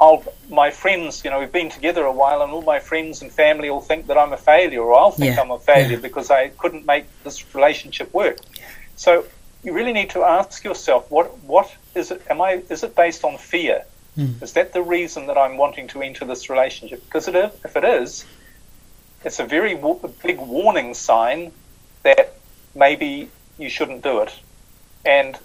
I'll, 0.00 0.22
my 0.48 0.70
friends, 0.70 1.24
you 1.24 1.30
know, 1.30 1.40
we've 1.40 1.52
been 1.52 1.70
together 1.70 2.04
a 2.04 2.12
while, 2.12 2.42
and 2.42 2.52
all 2.52 2.62
my 2.62 2.78
friends 2.78 3.20
and 3.22 3.32
family 3.32 3.68
will 3.68 3.80
think 3.80 4.06
that 4.06 4.16
I'm 4.16 4.32
a 4.32 4.36
failure, 4.36 4.82
or 4.82 4.94
I'll 4.94 5.10
think 5.10 5.34
yeah. 5.34 5.42
I'm 5.42 5.50
a 5.50 5.58
failure 5.58 5.96
yeah. 5.96 6.08
because 6.08 6.30
I 6.30 6.48
couldn't 6.50 6.86
make 6.86 7.06
this 7.24 7.54
relationship 7.54 8.12
work. 8.14 8.38
Yeah. 8.54 8.62
So 8.96 9.24
you 9.64 9.72
really 9.72 9.92
need 9.92 10.10
to 10.10 10.22
ask 10.22 10.62
yourself, 10.62 11.10
what 11.10 11.36
what 11.38 11.74
is 11.94 12.10
it? 12.10 12.22
Am 12.30 12.40
I? 12.40 12.62
Is 12.70 12.84
it 12.84 12.94
based 12.94 13.24
on 13.24 13.38
fear? 13.38 13.84
Mm. 14.16 14.40
Is 14.42 14.52
that 14.52 14.72
the 14.72 14.82
reason 14.82 15.26
that 15.26 15.36
I'm 15.36 15.56
wanting 15.56 15.88
to 15.88 16.02
enter 16.02 16.24
this 16.24 16.48
relationship? 16.48 17.04
Because 17.04 17.28
it, 17.28 17.34
if 17.64 17.76
it 17.76 17.84
is, 17.84 18.24
it's 19.24 19.40
a 19.40 19.44
very 19.44 19.74
big 20.22 20.38
warning 20.38 20.94
sign 20.94 21.52
that 22.02 22.34
maybe 22.74 23.30
you 23.58 23.68
shouldn't 23.68 24.02
do 24.02 24.20
it. 24.20 24.32
And 25.04 25.38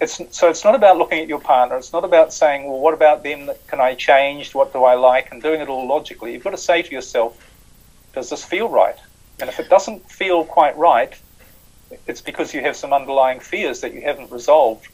it's 0.00 0.20
so 0.36 0.48
it's 0.48 0.64
not 0.64 0.74
about 0.74 0.96
looking 0.96 1.18
at 1.18 1.28
your 1.28 1.40
partner. 1.40 1.76
It's 1.76 1.92
not 1.92 2.04
about 2.04 2.32
saying, 2.32 2.64
well, 2.64 2.78
what 2.78 2.94
about 2.94 3.22
them? 3.22 3.50
Can 3.66 3.80
I 3.80 3.94
change? 3.94 4.54
What 4.54 4.72
do 4.72 4.84
I 4.84 4.94
like? 4.94 5.32
And 5.32 5.42
doing 5.42 5.60
it 5.60 5.68
all 5.68 5.86
logically. 5.86 6.32
You've 6.32 6.44
got 6.44 6.50
to 6.50 6.58
say 6.58 6.82
to 6.82 6.90
yourself, 6.90 7.44
does 8.12 8.30
this 8.30 8.44
feel 8.44 8.68
right? 8.68 8.96
And 9.40 9.48
if 9.48 9.58
it 9.58 9.68
doesn't 9.68 10.10
feel 10.10 10.44
quite 10.44 10.76
right, 10.76 11.14
it's 12.06 12.20
because 12.20 12.54
you 12.54 12.60
have 12.60 12.76
some 12.76 12.92
underlying 12.92 13.40
fears 13.40 13.80
that 13.80 13.92
you 13.92 14.02
haven't 14.02 14.30
resolved. 14.30 14.86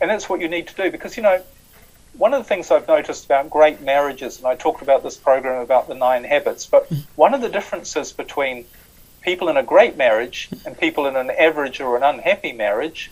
And 0.00 0.10
that's 0.10 0.28
what 0.28 0.40
you 0.40 0.48
need 0.48 0.68
to 0.68 0.74
do. 0.74 0.90
Because 0.90 1.16
you 1.16 1.22
know, 1.22 1.42
one 2.14 2.32
of 2.32 2.42
the 2.42 2.48
things 2.48 2.70
I've 2.70 2.88
noticed 2.88 3.26
about 3.26 3.50
great 3.50 3.82
marriages, 3.82 4.38
and 4.38 4.46
I 4.46 4.56
talked 4.56 4.82
about 4.82 5.02
this 5.02 5.16
program 5.16 5.60
about 5.60 5.88
the 5.88 5.94
nine 5.94 6.24
habits, 6.24 6.66
but 6.66 6.90
one 7.16 7.34
of 7.34 7.42
the 7.42 7.48
differences 7.50 8.12
between 8.12 8.64
people 9.20 9.48
in 9.48 9.56
a 9.56 9.62
great 9.62 9.96
marriage 9.96 10.48
and 10.66 10.78
people 10.78 11.06
in 11.06 11.16
an 11.16 11.30
average 11.30 11.80
or 11.80 11.96
an 11.96 12.02
unhappy 12.02 12.52
marriage 12.52 13.10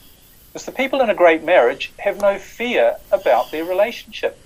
is 0.55 0.65
the 0.65 0.73
people 0.73 1.01
in 1.01 1.11
a 1.11 1.15
great 1.15 1.43
marriage 1.43 1.93
have 1.99 2.21
no 2.21 2.39
fear 2.39 2.97
about 3.13 3.51
their 3.51 3.65
relationship. 3.65 4.39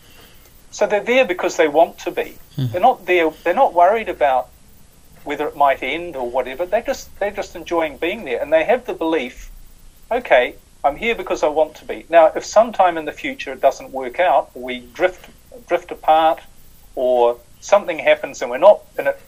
So 0.70 0.86
they're 0.86 1.04
there 1.04 1.24
because 1.24 1.56
they 1.56 1.68
want 1.68 1.98
to 2.00 2.10
be. 2.10 2.36
Mm. 2.56 2.72
They're 2.72 2.80
not 2.80 3.06
there. 3.06 3.30
They're 3.42 3.54
not 3.54 3.74
worried 3.74 4.08
about 4.08 4.48
whether 5.22 5.46
it 5.46 5.56
might 5.56 5.82
end 5.82 6.16
or 6.16 6.28
whatever. 6.28 6.66
They 6.66 6.82
just 6.82 7.16
they're 7.18 7.30
just 7.30 7.56
enjoying 7.56 7.96
being 7.96 8.24
there, 8.24 8.42
and 8.42 8.52
they 8.52 8.64
have 8.64 8.84
the 8.84 8.94
belief, 8.94 9.50
okay, 10.10 10.56
I'm 10.84 10.96
here 10.96 11.14
because 11.14 11.42
I 11.42 11.48
want 11.48 11.76
to 11.76 11.84
be. 11.84 12.04
Now, 12.10 12.26
if 12.34 12.44
sometime 12.44 12.98
in 12.98 13.04
the 13.04 13.12
future 13.12 13.52
it 13.52 13.60
doesn't 13.60 13.90
work 13.92 14.20
out, 14.20 14.54
we 14.54 14.80
drift 14.80 15.30
drift 15.66 15.90
apart, 15.90 16.40
or 16.94 17.38
something 17.60 17.98
happens 17.98 18.42
and 18.42 18.50
we're 18.50 18.58
not, 18.58 18.82
and 18.98 19.08
it 19.08 19.20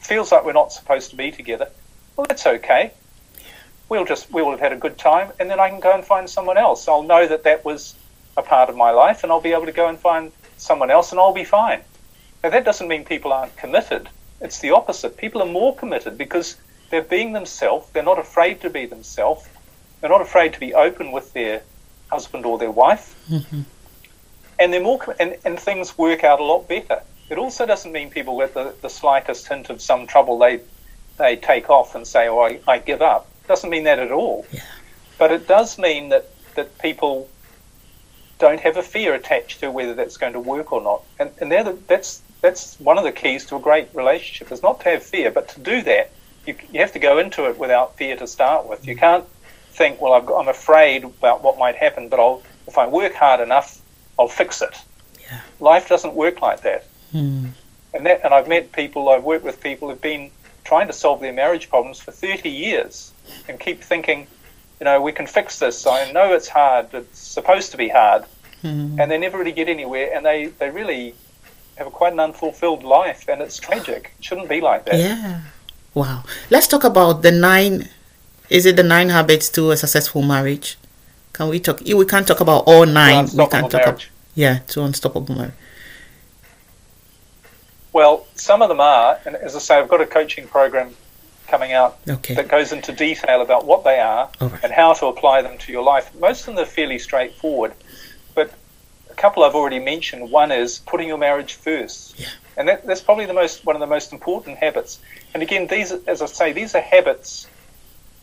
feels 0.00 0.32
like 0.32 0.44
we're 0.44 0.52
not 0.52 0.72
supposed 0.72 1.10
to 1.10 1.16
be 1.16 1.30
together, 1.30 1.68
well, 2.16 2.26
that's 2.28 2.46
okay. 2.46 2.92
We'll 3.92 4.06
just 4.06 4.32
we'll 4.32 4.50
have 4.52 4.60
had 4.60 4.72
a 4.72 4.76
good 4.76 4.96
time, 4.96 5.32
and 5.38 5.50
then 5.50 5.60
I 5.60 5.68
can 5.68 5.78
go 5.78 5.92
and 5.92 6.02
find 6.02 6.26
someone 6.30 6.56
else. 6.56 6.88
I'll 6.88 7.02
know 7.02 7.26
that 7.26 7.44
that 7.44 7.62
was 7.62 7.94
a 8.38 8.42
part 8.42 8.70
of 8.70 8.74
my 8.74 8.90
life, 8.90 9.22
and 9.22 9.30
I'll 9.30 9.42
be 9.42 9.52
able 9.52 9.66
to 9.66 9.72
go 9.72 9.86
and 9.86 9.98
find 9.98 10.32
someone 10.56 10.90
else, 10.90 11.10
and 11.10 11.20
I'll 11.20 11.34
be 11.34 11.44
fine. 11.44 11.82
Now, 12.42 12.48
that 12.48 12.64
doesn't 12.64 12.88
mean 12.88 13.04
people 13.04 13.34
aren't 13.34 13.54
committed. 13.54 14.08
It's 14.40 14.60
the 14.60 14.70
opposite. 14.70 15.18
People 15.18 15.42
are 15.42 15.52
more 15.60 15.76
committed 15.76 16.16
because 16.16 16.56
they're 16.88 17.02
being 17.02 17.34
themselves. 17.34 17.90
They're 17.90 18.02
not 18.02 18.18
afraid 18.18 18.62
to 18.62 18.70
be 18.70 18.86
themselves. 18.86 19.46
They're 20.00 20.08
not 20.08 20.22
afraid 20.22 20.54
to 20.54 20.60
be 20.60 20.72
open 20.72 21.12
with 21.12 21.34
their 21.34 21.62
husband 22.10 22.46
or 22.46 22.56
their 22.56 22.70
wife. 22.70 23.14
Mm-hmm. 23.28 23.60
And 24.58 24.72
they're 24.72 24.80
more, 24.80 25.14
and, 25.20 25.36
and 25.44 25.60
things 25.60 25.98
work 25.98 26.24
out 26.24 26.40
a 26.40 26.44
lot 26.44 26.66
better. 26.66 27.02
It 27.28 27.36
also 27.36 27.66
doesn't 27.66 27.92
mean 27.92 28.08
people 28.08 28.38
get 28.38 28.54
the, 28.54 28.74
the 28.80 28.88
slightest 28.88 29.48
hint 29.48 29.68
of 29.68 29.82
some 29.82 30.06
trouble 30.06 30.38
they 30.38 30.62
they 31.18 31.36
take 31.36 31.68
off 31.68 31.94
and 31.94 32.06
say, 32.06 32.26
"Oh, 32.28 32.40
I, 32.40 32.58
I 32.66 32.78
give 32.78 33.02
up." 33.02 33.28
Doesn't 33.52 33.68
mean 33.68 33.84
that 33.84 33.98
at 33.98 34.10
all. 34.10 34.46
Yeah. 34.50 34.62
But 35.18 35.30
it 35.30 35.46
does 35.46 35.78
mean 35.78 36.08
that 36.08 36.30
that 36.54 36.78
people 36.78 37.28
don't 38.38 38.60
have 38.60 38.78
a 38.78 38.82
fear 38.82 39.12
attached 39.12 39.60
to 39.60 39.70
whether 39.70 39.92
that's 39.92 40.16
going 40.16 40.32
to 40.32 40.40
work 40.40 40.72
or 40.72 40.80
not. 40.80 41.02
And 41.18 41.30
and 41.38 41.52
the, 41.52 41.78
that's 41.86 42.22
that's 42.40 42.80
one 42.80 42.96
of 42.96 43.04
the 43.04 43.12
keys 43.12 43.44
to 43.48 43.56
a 43.56 43.60
great 43.60 43.88
relationship 43.92 44.50
is 44.52 44.62
not 44.62 44.80
to 44.80 44.88
have 44.88 45.02
fear, 45.02 45.30
but 45.30 45.48
to 45.48 45.60
do 45.60 45.82
that, 45.82 46.12
you, 46.46 46.54
you 46.72 46.80
have 46.80 46.92
to 46.92 46.98
go 46.98 47.18
into 47.18 47.44
it 47.44 47.58
without 47.58 47.94
fear 47.98 48.16
to 48.16 48.26
start 48.26 48.66
with. 48.66 48.88
You 48.88 48.96
can't 48.96 49.26
think, 49.72 50.00
well, 50.00 50.14
i 50.14 50.40
am 50.40 50.48
afraid 50.48 51.04
about 51.04 51.44
what 51.44 51.58
might 51.58 51.76
happen, 51.76 52.08
but 52.08 52.18
I'll, 52.18 52.42
if 52.66 52.78
I 52.78 52.86
work 52.86 53.12
hard 53.12 53.40
enough, 53.40 53.82
I'll 54.18 54.28
fix 54.28 54.62
it. 54.62 54.80
Yeah. 55.20 55.40
Life 55.60 55.90
doesn't 55.90 56.14
work 56.14 56.40
like 56.40 56.62
that. 56.62 56.86
Hmm. 57.10 57.48
And 57.92 58.06
that, 58.06 58.24
and 58.24 58.32
I've 58.32 58.48
met 58.48 58.72
people, 58.72 59.10
I've 59.10 59.24
worked 59.24 59.44
with 59.44 59.60
people 59.60 59.90
who've 59.90 60.00
been 60.00 60.30
trying 60.64 60.86
to 60.86 60.92
solve 60.92 61.20
their 61.20 61.32
marriage 61.32 61.68
problems 61.68 62.00
for 62.00 62.12
30 62.12 62.48
years 62.48 63.12
and 63.48 63.58
keep 63.58 63.82
thinking, 63.82 64.26
you 64.80 64.84
know, 64.84 65.00
we 65.00 65.12
can 65.12 65.26
fix 65.26 65.58
this. 65.58 65.86
I 65.86 66.10
know 66.12 66.32
it's 66.32 66.48
hard. 66.48 66.92
It's 66.92 67.18
supposed 67.18 67.70
to 67.72 67.76
be 67.76 67.88
hard. 67.88 68.24
Mm-hmm. 68.62 69.00
And 69.00 69.10
they 69.10 69.18
never 69.18 69.38
really 69.38 69.52
get 69.52 69.68
anywhere. 69.68 70.10
And 70.14 70.24
they, 70.24 70.46
they 70.46 70.70
really 70.70 71.14
have 71.76 71.86
a 71.86 71.90
quite 71.90 72.12
an 72.12 72.20
unfulfilled 72.20 72.84
life. 72.84 73.28
And 73.28 73.40
it's 73.40 73.58
tragic. 73.58 74.12
It 74.18 74.24
shouldn't 74.24 74.48
be 74.48 74.60
like 74.60 74.84
that. 74.86 74.96
Yeah. 74.96 75.40
Wow. 75.94 76.24
Let's 76.50 76.66
talk 76.66 76.84
about 76.84 77.22
the 77.22 77.32
nine. 77.32 77.88
Is 78.48 78.66
it 78.66 78.76
the 78.76 78.82
nine 78.82 79.08
habits 79.10 79.48
to 79.50 79.70
a 79.70 79.76
successful 79.76 80.22
marriage? 80.22 80.78
Can 81.32 81.48
we 81.48 81.60
talk? 81.60 81.80
We 81.80 82.06
can't 82.06 82.26
talk 82.26 82.40
about 82.40 82.64
all 82.66 82.86
nine. 82.86 83.26
We 83.32 83.46
can't 83.46 83.70
talk 83.70 83.82
about. 83.82 84.08
Yeah, 84.34 84.60
to 84.68 84.82
unstoppable 84.82 85.34
marriage. 85.34 85.54
Well, 87.92 88.26
some 88.34 88.62
of 88.62 88.68
them 88.68 88.80
are, 88.80 89.18
and 89.26 89.36
as 89.36 89.54
I 89.54 89.58
say, 89.58 89.78
I've 89.78 89.88
got 89.88 90.00
a 90.00 90.06
coaching 90.06 90.46
program 90.48 90.94
coming 91.48 91.72
out 91.72 91.98
okay. 92.08 92.34
that 92.34 92.48
goes 92.48 92.72
into 92.72 92.92
detail 92.92 93.42
about 93.42 93.66
what 93.66 93.84
they 93.84 93.98
are 93.98 94.30
right. 94.40 94.64
and 94.64 94.72
how 94.72 94.94
to 94.94 95.06
apply 95.06 95.42
them 95.42 95.58
to 95.58 95.72
your 95.72 95.82
life. 95.82 96.10
Most 96.18 96.48
of 96.48 96.54
them 96.54 96.62
are 96.62 96.66
fairly 96.66 96.98
straightforward, 96.98 97.74
but 98.34 98.54
a 99.10 99.14
couple 99.14 99.44
I've 99.44 99.54
already 99.54 99.78
mentioned. 99.78 100.30
One 100.30 100.50
is 100.50 100.78
putting 100.78 101.08
your 101.08 101.18
marriage 101.18 101.54
first, 101.54 102.18
yeah. 102.18 102.28
and 102.56 102.68
that, 102.68 102.86
that's 102.86 103.02
probably 103.02 103.26
the 103.26 103.34
most 103.34 103.66
one 103.66 103.76
of 103.76 103.80
the 103.80 103.86
most 103.86 104.12
important 104.12 104.58
habits. 104.58 104.98
And 105.34 105.42
again, 105.42 105.66
these, 105.66 105.92
as 105.92 106.22
I 106.22 106.26
say, 106.26 106.52
these 106.52 106.74
are 106.74 106.80
habits 106.80 107.46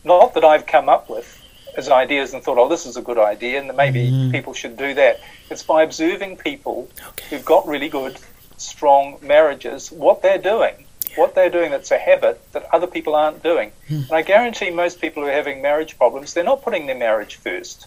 not 0.02 0.34
that 0.34 0.44
I've 0.44 0.66
come 0.66 0.88
up 0.88 1.08
with 1.08 1.36
as 1.76 1.88
ideas 1.88 2.34
and 2.34 2.42
thought, 2.42 2.58
oh, 2.58 2.68
this 2.68 2.84
is 2.84 2.96
a 2.96 3.02
good 3.02 3.18
idea, 3.18 3.60
and 3.60 3.76
maybe 3.76 4.10
mm. 4.10 4.32
people 4.32 4.52
should 4.52 4.76
do 4.76 4.92
that. 4.94 5.20
It's 5.50 5.62
by 5.62 5.84
observing 5.84 6.38
people 6.38 6.88
okay. 7.10 7.26
who've 7.30 7.44
got 7.44 7.66
really 7.66 7.88
good 7.88 8.18
strong 8.60 9.18
marriages, 9.22 9.90
what 9.90 10.22
they're 10.22 10.38
doing, 10.38 10.74
what 11.16 11.34
they're 11.34 11.50
doing 11.50 11.70
that's 11.70 11.90
a 11.90 11.98
habit 11.98 12.40
that 12.52 12.66
other 12.72 12.86
people 12.86 13.14
aren't 13.14 13.42
doing. 13.42 13.72
Hmm. 13.88 13.94
And 13.94 14.12
I 14.12 14.22
guarantee 14.22 14.70
most 14.70 15.00
people 15.00 15.22
who 15.22 15.28
are 15.28 15.32
having 15.32 15.62
marriage 15.62 15.96
problems, 15.98 16.34
they're 16.34 16.44
not 16.44 16.62
putting 16.62 16.86
their 16.86 16.98
marriage 16.98 17.36
first. 17.36 17.86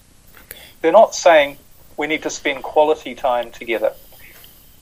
Okay. 0.50 0.60
They're 0.82 0.92
not 0.92 1.16
saying, 1.16 1.58
we 1.98 2.08
need 2.08 2.24
to 2.24 2.30
spend 2.30 2.64
quality 2.64 3.16
time 3.16 3.52
together. 3.52 3.94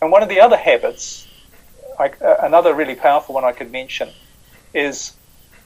And 0.01 0.11
one 0.11 0.23
of 0.23 0.29
the 0.29 0.39
other 0.39 0.57
habits, 0.57 1.27
uh, 1.99 2.09
another 2.41 2.73
really 2.73 2.95
powerful 2.95 3.35
one 3.35 3.43
I 3.43 3.51
could 3.51 3.71
mention, 3.71 4.09
is 4.73 5.13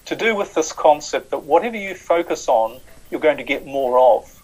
to 0.06 0.16
do 0.16 0.36
with 0.36 0.54
this 0.54 0.72
concept 0.72 1.32
that 1.32 1.44
whatever 1.44 1.78
you 1.78 1.96
focus 1.96 2.48
on, 2.48 2.80
you're 3.10 3.22
going 3.22 3.38
to 3.38 3.44
get 3.44 3.66
more 3.66 4.00
of. 4.00 4.44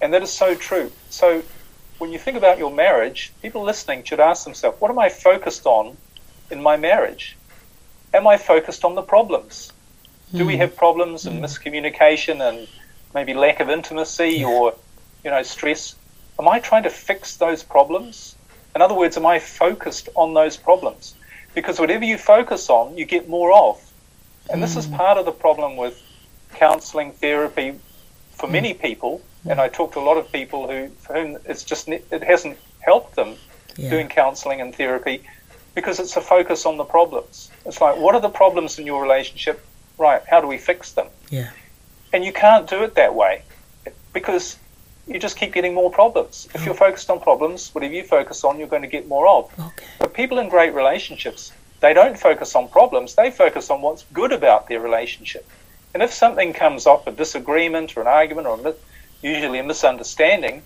And 0.00 0.12
that 0.14 0.22
is 0.22 0.32
so 0.32 0.54
true. 0.54 0.90
So 1.10 1.42
when 1.98 2.12
you 2.12 2.18
think 2.18 2.36
about 2.36 2.58
your 2.58 2.70
marriage, 2.70 3.32
people 3.42 3.62
listening 3.62 4.04
should 4.04 4.20
ask 4.20 4.44
themselves, 4.44 4.80
what 4.80 4.90
am 4.90 4.98
I 4.98 5.08
focused 5.08 5.66
on 5.66 5.96
in 6.50 6.62
my 6.62 6.76
marriage? 6.76 7.36
Am 8.14 8.26
I 8.26 8.36
focused 8.36 8.84
on 8.84 8.94
the 8.94 9.02
problems? 9.02 9.72
Do 10.34 10.46
we 10.46 10.54
hmm. 10.54 10.60
have 10.60 10.76
problems 10.76 11.26
and 11.26 11.42
miscommunication 11.42 12.40
and 12.40 12.68
maybe 13.14 13.34
lack 13.34 13.60
of 13.60 13.68
intimacy 13.68 14.44
or, 14.44 14.74
you 15.24 15.30
know, 15.30 15.42
stress? 15.42 15.96
Am 16.38 16.48
I 16.48 16.60
trying 16.60 16.84
to 16.84 16.90
fix 16.90 17.36
those 17.36 17.62
problems? 17.62 18.36
In 18.74 18.82
other 18.82 18.94
words, 18.94 19.16
am 19.16 19.26
I 19.26 19.38
focused 19.40 20.08
on 20.14 20.34
those 20.34 20.56
problems? 20.56 21.14
Because 21.54 21.80
whatever 21.80 22.04
you 22.04 22.16
focus 22.16 22.70
on, 22.70 22.96
you 22.96 23.04
get 23.04 23.28
more 23.28 23.52
of. 23.52 23.82
And 24.50 24.62
this 24.62 24.76
is 24.76 24.86
hmm. 24.86 24.94
part 24.94 25.18
of 25.18 25.24
the 25.24 25.32
problem 25.32 25.76
with 25.76 26.00
counseling, 26.54 27.12
therapy 27.12 27.78
for 28.32 28.46
hmm. 28.46 28.52
many 28.52 28.74
people 28.74 29.20
and 29.46 29.60
I 29.60 29.68
talk 29.68 29.92
to 29.92 30.00
a 30.00 30.06
lot 30.10 30.16
of 30.16 30.30
people 30.32 30.68
who 30.70 30.88
for 31.00 31.14
whom 31.14 31.38
it's 31.44 31.64
just 31.64 31.88
it 31.88 32.22
hasn't 32.22 32.58
helped 32.80 33.16
them 33.16 33.36
yeah. 33.76 33.90
doing 33.90 34.08
counselling 34.08 34.60
and 34.60 34.74
therapy 34.74 35.22
because 35.74 36.00
it's 36.00 36.16
a 36.16 36.20
focus 36.20 36.66
on 36.66 36.76
the 36.76 36.84
problems. 36.84 37.50
It's 37.64 37.80
like 37.80 37.96
what 37.96 38.14
are 38.14 38.20
the 38.20 38.28
problems 38.28 38.78
in 38.78 38.86
your 38.86 39.02
relationship? 39.02 39.64
Right, 39.96 40.22
how 40.28 40.40
do 40.40 40.46
we 40.46 40.58
fix 40.58 40.92
them? 40.92 41.08
Yeah. 41.30 41.50
And 42.12 42.24
you 42.24 42.32
can't 42.32 42.68
do 42.68 42.82
it 42.82 42.94
that 42.94 43.14
way 43.14 43.42
because 44.12 44.58
you 45.06 45.18
just 45.18 45.36
keep 45.36 45.52
getting 45.52 45.74
more 45.74 45.90
problems. 45.90 46.48
If 46.54 46.64
you're 46.64 46.74
oh. 46.74 46.78
focused 46.78 47.10
on 47.10 47.20
problems, 47.20 47.74
whatever 47.74 47.94
you 47.94 48.04
focus 48.04 48.44
on, 48.44 48.58
you're 48.58 48.68
going 48.68 48.82
to 48.82 48.88
get 48.88 49.08
more 49.08 49.26
of. 49.26 49.52
Okay. 49.58 49.86
But 49.98 50.14
people 50.14 50.38
in 50.38 50.48
great 50.48 50.74
relationships, 50.74 51.52
they 51.80 51.94
don't 51.94 52.18
focus 52.18 52.54
on 52.54 52.68
problems, 52.68 53.14
they 53.14 53.30
focus 53.30 53.70
on 53.70 53.80
what's 53.80 54.04
good 54.12 54.32
about 54.32 54.68
their 54.68 54.80
relationship. 54.80 55.48
And 55.94 56.02
if 56.02 56.12
something 56.12 56.52
comes 56.52 56.86
up, 56.86 57.06
a 57.06 57.12
disagreement 57.12 57.96
or 57.96 58.02
an 58.02 58.06
argument 58.06 58.46
or 58.46 58.58
a 58.58 58.74
usually 59.22 59.58
a 59.58 59.64
misunderstanding, 59.64 60.62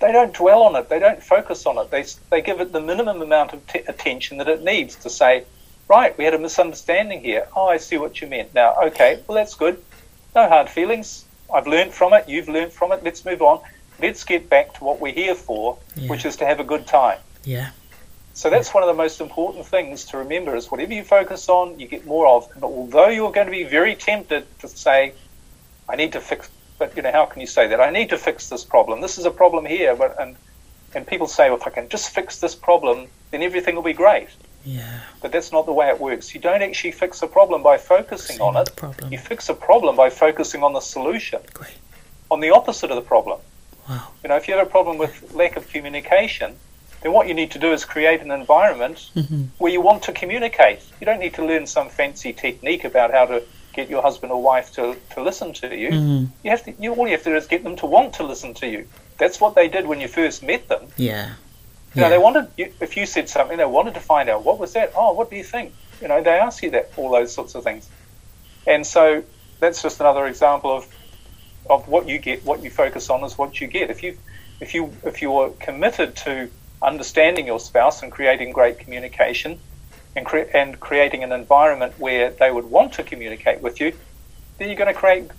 they 0.00 0.12
don't 0.12 0.34
dwell 0.34 0.62
on 0.62 0.76
it. 0.76 0.88
They 0.88 0.98
don't 0.98 1.22
focus 1.22 1.66
on 1.66 1.78
it. 1.78 1.90
They, 1.90 2.04
they 2.30 2.40
give 2.40 2.60
it 2.60 2.72
the 2.72 2.80
minimum 2.80 3.20
amount 3.20 3.52
of 3.52 3.66
t- 3.66 3.82
attention 3.86 4.38
that 4.38 4.48
it 4.48 4.62
needs 4.62 4.96
to 4.96 5.10
say, 5.10 5.44
right, 5.88 6.16
we 6.16 6.24
had 6.24 6.34
a 6.34 6.38
misunderstanding 6.38 7.20
here. 7.20 7.46
Oh, 7.54 7.66
I 7.66 7.76
see 7.76 7.98
what 7.98 8.20
you 8.20 8.26
meant. 8.26 8.54
Now, 8.54 8.74
okay, 8.84 9.22
well, 9.26 9.36
that's 9.36 9.54
good. 9.54 9.82
No 10.34 10.48
hard 10.48 10.70
feelings. 10.70 11.26
I've 11.52 11.66
learned 11.66 11.92
from 11.92 12.12
it. 12.14 12.28
You've 12.28 12.48
learned 12.48 12.72
from 12.72 12.92
it. 12.92 13.02
Let's 13.02 13.24
move 13.24 13.42
on. 13.42 13.60
Let's 14.00 14.24
get 14.24 14.48
back 14.48 14.74
to 14.74 14.84
what 14.84 15.00
we're 15.00 15.12
here 15.12 15.34
for, 15.34 15.76
yeah. 15.96 16.08
which 16.08 16.24
is 16.24 16.36
to 16.36 16.46
have 16.46 16.60
a 16.60 16.64
good 16.64 16.86
time. 16.86 17.18
Yeah. 17.44 17.70
So 18.32 18.48
that's 18.48 18.72
one 18.72 18.82
of 18.82 18.86
the 18.86 18.94
most 18.94 19.20
important 19.20 19.66
things 19.66 20.06
to 20.06 20.18
remember 20.18 20.56
is 20.56 20.70
whatever 20.70 20.94
you 20.94 21.04
focus 21.04 21.48
on, 21.48 21.78
you 21.78 21.86
get 21.86 22.06
more 22.06 22.26
of. 22.26 22.48
And 22.54 22.64
although 22.64 23.08
you're 23.08 23.32
going 23.32 23.46
to 23.46 23.50
be 23.50 23.64
very 23.64 23.94
tempted 23.94 24.46
to 24.60 24.68
say, 24.68 25.12
I 25.88 25.96
need 25.96 26.12
to 26.12 26.20
fix 26.20 26.48
but 26.80 26.96
you 26.96 27.02
know, 27.02 27.12
how 27.12 27.26
can 27.26 27.40
you 27.40 27.46
say 27.46 27.68
that? 27.68 27.80
I 27.80 27.90
need 27.90 28.08
to 28.08 28.18
fix 28.18 28.48
this 28.48 28.64
problem. 28.64 29.00
This 29.00 29.18
is 29.18 29.26
a 29.26 29.30
problem 29.30 29.66
here, 29.66 29.94
but 29.94 30.18
and 30.18 30.34
and 30.94 31.06
people 31.06 31.28
say, 31.28 31.48
well, 31.48 31.58
if 31.58 31.66
I 31.66 31.70
can 31.70 31.88
just 31.88 32.12
fix 32.12 32.40
this 32.40 32.56
problem, 32.56 33.06
then 33.30 33.42
everything 33.42 33.76
will 33.76 33.84
be 33.84 33.92
great. 33.92 34.28
Yeah. 34.64 35.00
But 35.22 35.30
that's 35.30 35.52
not 35.52 35.66
the 35.66 35.72
way 35.72 35.88
it 35.88 36.00
works. 36.00 36.34
You 36.34 36.40
don't 36.40 36.62
actually 36.62 36.90
fix 36.92 37.22
a 37.22 37.28
problem 37.28 37.62
by 37.62 37.76
focusing 37.78 38.40
on 38.40 38.56
it. 38.56 38.74
Problem. 38.74 39.12
You 39.12 39.18
fix 39.18 39.48
a 39.48 39.54
problem 39.54 39.94
by 39.94 40.10
focusing 40.10 40.64
on 40.64 40.72
the 40.72 40.80
solution. 40.80 41.40
Great. 41.54 41.78
On 42.30 42.40
the 42.40 42.50
opposite 42.50 42.90
of 42.90 42.96
the 42.96 43.08
problem. 43.14 43.38
Wow. 43.88 44.08
You 44.22 44.28
know, 44.28 44.36
if 44.36 44.48
you 44.48 44.56
have 44.56 44.66
a 44.66 44.70
problem 44.70 44.98
with 44.98 45.32
lack 45.32 45.56
of 45.56 45.68
communication, 45.68 46.56
then 47.02 47.12
what 47.12 47.28
you 47.28 47.34
need 47.34 47.50
to 47.52 47.58
do 47.58 47.72
is 47.72 47.84
create 47.84 48.20
an 48.20 48.30
environment 48.30 49.10
mm-hmm. 49.14 49.44
where 49.58 49.72
you 49.72 49.80
want 49.80 50.02
to 50.04 50.12
communicate. 50.12 50.80
You 51.00 51.04
don't 51.06 51.20
need 51.20 51.34
to 51.34 51.44
learn 51.44 51.66
some 51.66 51.88
fancy 51.88 52.32
technique 52.32 52.84
about 52.84 53.12
how 53.12 53.26
to 53.26 53.42
get 53.72 53.88
your 53.88 54.02
husband 54.02 54.32
or 54.32 54.42
wife 54.42 54.72
to, 54.72 54.96
to 55.14 55.22
listen 55.22 55.52
to 55.54 55.76
you. 55.76 55.90
Mm-hmm. 55.90 56.24
You 56.44 56.50
have 56.50 56.64
to. 56.64 56.74
You, 56.78 56.94
all 56.94 57.06
you 57.06 57.12
have 57.12 57.22
to 57.24 57.30
do 57.30 57.36
is 57.36 57.46
get 57.46 57.64
them 57.64 57.76
to 57.76 57.86
want 57.86 58.14
to 58.14 58.24
listen 58.24 58.54
to 58.54 58.66
you. 58.66 58.86
That's 59.18 59.40
what 59.40 59.54
they 59.54 59.68
did 59.68 59.86
when 59.86 60.00
you 60.00 60.08
first 60.08 60.42
met 60.42 60.68
them. 60.68 60.88
Yeah. 60.96 61.34
You 61.94 62.02
know, 62.02 62.10
they 62.10 62.18
wanted. 62.18 62.48
You, 62.56 62.72
if 62.80 62.96
you 62.96 63.06
said 63.06 63.28
something, 63.28 63.56
they 63.56 63.64
wanted 63.64 63.94
to 63.94 64.00
find 64.00 64.28
out 64.28 64.44
what 64.44 64.58
was 64.58 64.72
that. 64.74 64.92
Oh, 64.96 65.12
what 65.12 65.30
do 65.30 65.36
you 65.36 65.44
think? 65.44 65.74
You 66.00 66.08
know, 66.08 66.22
they 66.22 66.30
ask 66.30 66.62
you 66.62 66.70
that 66.70 66.92
all 66.96 67.10
those 67.10 67.32
sorts 67.32 67.54
of 67.54 67.64
things. 67.64 67.88
And 68.66 68.86
so 68.86 69.24
that's 69.58 69.82
just 69.82 70.00
another 70.00 70.26
example 70.26 70.76
of 70.76 70.86
of 71.68 71.88
what 71.88 72.08
you 72.08 72.18
get, 72.18 72.44
what 72.44 72.62
you 72.62 72.70
focus 72.70 73.10
on 73.10 73.22
is 73.24 73.36
what 73.36 73.60
you 73.60 73.66
get. 73.66 73.90
If 73.90 74.02
you 74.02 74.16
if 74.60 74.74
you 74.74 74.92
if 75.04 75.22
you're 75.22 75.50
committed 75.60 76.16
to 76.16 76.50
understanding 76.82 77.46
your 77.46 77.60
spouse 77.60 78.02
and 78.02 78.10
creating 78.10 78.52
great 78.52 78.78
communication 78.78 79.58
and, 80.16 80.26
cre- 80.26 80.50
and 80.54 80.78
creating 80.80 81.22
an 81.22 81.32
environment 81.32 81.94
where 81.98 82.30
they 82.30 82.50
would 82.50 82.64
want 82.64 82.92
to 82.94 83.02
communicate 83.02 83.60
with 83.60 83.80
you, 83.80 83.92
then 84.58 84.68
you're 84.68 84.76
going 84.76 84.92
to 84.92 84.98
create 84.98 85.30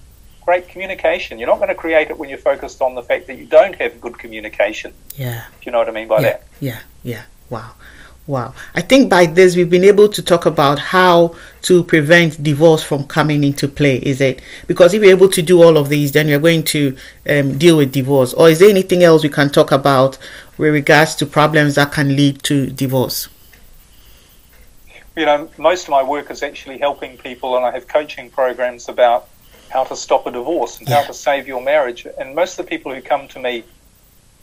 great 0.43 0.67
communication. 0.67 1.37
You're 1.39 1.47
not 1.47 1.57
going 1.57 1.69
to 1.69 1.75
create 1.75 2.09
it 2.09 2.17
when 2.17 2.29
you're 2.29 2.37
focused 2.37 2.81
on 2.81 2.95
the 2.95 3.03
fact 3.03 3.27
that 3.27 3.37
you 3.37 3.45
don't 3.45 3.75
have 3.75 4.01
good 4.01 4.17
communication. 4.17 4.93
Yeah. 5.15 5.45
Do 5.49 5.65
you 5.65 5.71
know 5.71 5.79
what 5.79 5.89
I 5.89 5.91
mean 5.91 6.07
by 6.07 6.17
yeah, 6.17 6.21
that? 6.21 6.43
Yeah, 6.59 6.79
yeah. 7.03 7.23
Wow. 7.49 7.71
Wow. 8.27 8.53
I 8.75 8.81
think 8.81 9.09
by 9.09 9.25
this 9.25 9.55
we've 9.55 9.69
been 9.69 9.83
able 9.83 10.07
to 10.07 10.21
talk 10.21 10.45
about 10.45 10.79
how 10.79 11.35
to 11.63 11.83
prevent 11.83 12.41
divorce 12.41 12.83
from 12.83 13.05
coming 13.05 13.43
into 13.43 13.67
play, 13.67 13.97
is 13.97 14.21
it? 14.21 14.41
Because 14.67 14.93
if 14.93 15.01
you're 15.01 15.11
able 15.11 15.29
to 15.29 15.41
do 15.41 15.61
all 15.61 15.75
of 15.75 15.89
these, 15.89 16.11
then 16.11 16.27
you're 16.27 16.39
going 16.39 16.63
to 16.65 16.95
um, 17.27 17.57
deal 17.57 17.77
with 17.77 17.91
divorce. 17.91 18.33
Or 18.33 18.49
is 18.49 18.59
there 18.59 18.69
anything 18.69 19.03
else 19.03 19.23
we 19.23 19.29
can 19.29 19.49
talk 19.49 19.71
about 19.71 20.17
with 20.57 20.73
regards 20.73 21.15
to 21.15 21.25
problems 21.25 21.75
that 21.75 21.91
can 21.91 22.15
lead 22.15 22.41
to 22.43 22.67
divorce? 22.67 23.27
You 25.15 25.25
know, 25.25 25.49
most 25.57 25.83
of 25.83 25.89
my 25.89 26.03
work 26.03 26.31
is 26.31 26.41
actually 26.41 26.77
helping 26.77 27.17
people, 27.17 27.57
and 27.57 27.65
I 27.65 27.71
have 27.71 27.87
coaching 27.87 28.29
programs 28.29 28.87
about 28.87 29.27
how 29.69 29.83
to 29.85 29.95
stop 29.95 30.25
a 30.25 30.31
divorce 30.31 30.79
and 30.79 30.87
how 30.87 31.03
to 31.03 31.13
save 31.13 31.47
your 31.47 31.61
marriage. 31.61 32.05
And 32.19 32.35
most 32.35 32.57
of 32.59 32.65
the 32.65 32.69
people 32.69 32.93
who 32.93 33.01
come 33.01 33.27
to 33.29 33.39
me 33.39 33.63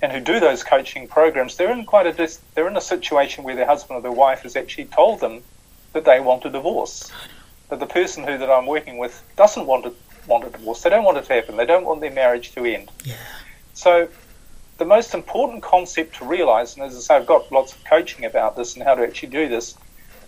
and 0.01 0.13
who 0.13 0.21
do 0.21 0.41
those 0.41 0.63
coaching 0.63 1.09
programs, 1.09 1.57
they're 1.57 1.73
in 1.73 1.85
quite 1.85 2.07
a 2.07 2.13
dis- 2.13 2.41
they're 2.55 2.69
in 2.69 2.77
a 2.77 2.83
situation 2.83 3.45
where 3.45 3.57
their 3.57 3.67
husband 3.67 3.99
or 3.99 4.03
their 4.03 4.13
wife 4.13 4.43
has 4.43 4.57
actually 4.57 4.87
told 4.87 5.21
them 5.21 5.43
that 5.93 6.05
they 6.05 6.21
want 6.21 6.45
a 6.45 6.51
divorce. 6.51 7.11
That 7.71 7.81
the 7.81 7.87
person 7.87 8.25
who 8.25 8.39
that 8.39 8.51
I'm 8.51 8.67
working 8.67 8.99
with 8.99 9.23
doesn't 9.37 9.67
want 9.67 9.85
to 9.85 9.95
want 10.27 10.45
a 10.45 10.51
divorce. 10.51 10.83
They 10.83 10.91
don't 10.91 11.05
want 11.05 11.19
it 11.19 11.25
to 11.25 11.33
happen. 11.33 11.57
They 11.57 11.67
don't 11.67 11.85
want 11.85 12.01
their 12.01 12.13
marriage 12.13 12.53
to 12.53 12.65
end. 12.65 12.91
Yeah. 13.05 13.15
So 13.75 14.09
the 14.79 14.85
most 14.85 15.15
important 15.15 15.63
concept 15.63 16.17
to 16.17 16.25
realize, 16.25 16.77
and 16.77 16.85
as 16.85 16.97
I 16.97 17.01
say, 17.01 17.17
I've 17.17 17.27
got 17.27 17.51
lots 17.51 17.75
of 17.75 17.85
coaching 17.85 18.25
about 18.25 18.57
this 18.57 18.75
and 18.75 18.83
how 18.83 18.95
to 18.95 19.03
actually 19.03 19.31
do 19.31 19.49
this. 19.49 19.77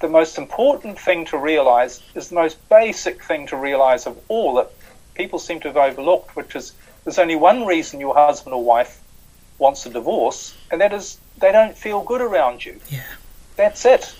The 0.01 0.09
most 0.09 0.39
important 0.39 0.99
thing 0.99 1.25
to 1.27 1.39
realize 1.39 2.03
is 2.15 2.29
the 2.29 2.35
most 2.35 2.69
basic 2.69 3.23
thing 3.23 3.47
to 3.49 3.57
realize 3.57 4.07
of 4.07 4.19
all 4.29 4.55
that 4.55 4.71
people 5.15 5.39
seem 5.39 5.61
to 5.61 5.69
have 5.69 5.77
overlooked, 5.77 6.35
which 6.37 6.57
is 6.57 6.73
there's 7.05 7.19
only 7.19 7.37
one 7.37 7.67
reason 7.67 8.01
your 8.01 8.15
husband 8.15 8.55
or 8.55 8.65
wife 8.65 9.01
wants 9.59 9.85
a 9.87 9.91
divorce, 9.91 10.57
and 10.71 10.81
that 10.81 10.93
is 10.93 11.19
they 11.39 11.53
don't 11.53 11.77
feel 11.77 12.03
good 12.03 12.21
around 12.21 12.65
you. 12.65 12.81
Yeah. 12.89 13.05
That's 13.57 13.85
it. 13.85 14.15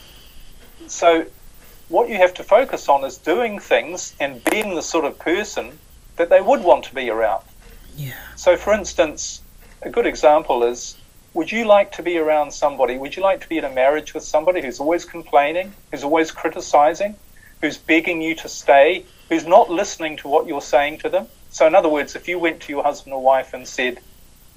So, 0.87 1.27
what 1.89 2.09
you 2.09 2.17
have 2.17 2.35
to 2.35 2.45
focus 2.45 2.89
on 2.89 3.05
is 3.05 3.17
doing 3.17 3.59
things 3.59 4.15
and 4.21 4.45
being 4.45 4.75
the 4.75 4.83
sort 4.83 5.05
of 5.05 5.19
person 5.19 5.79
that 6.17 6.29
they 6.29 6.41
would 6.41 6.63
want 6.63 6.85
to 6.85 6.95
be 6.95 7.11
around. 7.11 7.45
Yeah. 7.97 8.13
So, 8.37 8.57
for 8.57 8.73
instance, 8.73 9.43
a 9.83 9.91
good 9.91 10.07
example 10.07 10.63
is 10.63 10.97
would 11.33 11.53
you 11.53 11.65
like 11.65 11.93
to 11.93 12.03
be 12.03 12.19
around 12.19 12.53
somebody? 12.53 12.99
Would 12.99 13.17
you 13.17 13.23
like 13.23 13.41
to 13.43 13.49
be 13.49 13.59
in 13.59 13.65
a 13.65 13.71
marriage 13.71 14.15
with 14.15 14.25
somebody 14.25 14.63
who's 14.63 14.81
always 14.81 15.05
complaining, 15.05 15.73
who's 15.91 16.03
always 16.03 16.31
criticizing, 16.33 17.15
who's 17.61 17.79
begging 17.79 18.21
you 18.21 18.35
to 18.37 18.49
stay, 18.49 19.05
who's 19.29 19.47
not 19.47 19.71
listening 19.71 20.17
to 20.19 20.29
what 20.29 20.47
you're 20.47 20.61
saying 20.61 20.99
to 20.99 21.09
them? 21.09 21.29
So, 21.51 21.67
in 21.67 21.75
other 21.75 21.89
words, 21.89 22.17
if 22.17 22.27
you 22.29 22.39
went 22.39 22.61
to 22.63 22.73
your 22.73 22.83
husband 22.83 23.15
or 23.15 23.23
wife 23.23 23.55
and 23.55 23.67
said, 23.67 24.01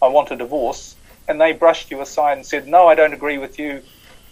I 0.02 0.08
want 0.08 0.32
a 0.32 0.36
divorce, 0.36 0.96
and 1.28 1.40
they 1.40 1.54
brushed 1.54 1.92
you 1.92 2.02
aside 2.02 2.38
and 2.38 2.46
said, 2.46 2.68
"No, 2.68 2.88
I 2.88 2.96
don't 2.96 3.14
agree 3.14 3.38
with 3.38 3.58
you. 3.58 3.82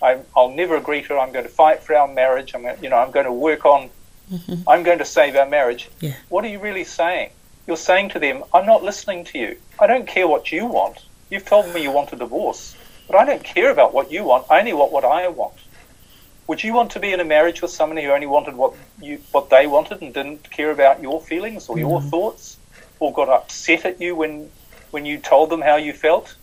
I, 0.02 0.20
will 0.36 0.50
never 0.50 0.76
agree 0.76 1.02
to 1.04 1.16
it. 1.16 1.20
I'm 1.20 1.32
going 1.32 1.46
to 1.46 1.52
fight 1.52 1.84
for 1.84 1.96
our 1.96 2.08
marriage. 2.08 2.54
I'm, 2.54 2.64
going, 2.64 2.84
you 2.84 2.90
know, 2.90 2.98
I'm 2.98 3.12
going 3.12 3.26
to 3.26 3.32
work 3.32 3.66
on. 3.66 3.90
Mm-hmm. 4.32 4.68
I'm 4.68 4.84
going 4.84 5.00
to 5.00 5.06
save 5.06 5.36
our 5.36 5.48
marriage." 5.48 5.90
Yeah. 6.00 6.16
What 6.30 6.44
are 6.44 6.50
you 6.50 6.60
really 6.60 6.84
saying? 6.84 7.30
You're 7.68 7.78
saying 7.78 8.10
to 8.10 8.20
them, 8.20 8.44
"I'm 8.54 8.66
not 8.66 8.84
listening 8.84 9.26
to 9.26 9.40
you. 9.40 9.58
I 9.80 9.88
don't 9.88 10.08
care 10.08 10.28
what 10.28 10.52
you 10.52 10.66
want. 10.66 11.06
You've 11.32 11.46
told 11.46 11.74
me 11.74 11.82
you 11.82 11.92
want 11.92 12.12
a 12.12 12.18
divorce, 12.18 12.76
but 13.08 13.16
I 13.16 13.24
don't 13.24 13.42
care 13.42 13.72
about 13.72 13.94
what 13.94 14.12
you 14.12 14.26
want. 14.26 14.48
I 14.52 14.60
only 14.60 14.74
want 14.74 14.92
what 14.92 15.06
I 15.06 15.30
want." 15.30 15.54
Would 16.48 16.62
you 16.62 16.74
want 16.74 16.92
to 16.92 17.00
be 17.00 17.14
in 17.14 17.22
a 17.22 17.24
marriage 17.24 17.62
with 17.62 17.72
somebody 17.72 18.04
who 18.04 18.12
only 18.12 18.28
wanted 18.28 18.56
what 18.56 18.74
you 19.00 19.22
what 19.32 19.50
they 19.50 19.66
wanted 19.66 20.02
and 20.02 20.14
didn't 20.14 20.52
care 20.52 20.72
about 20.72 21.02
your 21.02 21.22
feelings 21.22 21.70
or 21.70 21.78
mm-hmm. 21.78 21.88
your 21.88 22.02
thoughts, 22.02 22.58
or 23.00 23.14
got 23.14 23.30
upset 23.30 23.86
at 23.86 24.02
you 24.02 24.14
when 24.14 24.52
when 24.92 25.06
you 25.06 25.18
told 25.20 25.50
them 25.50 25.62
how 25.62 25.78
you 25.78 25.94
felt, 25.94 26.36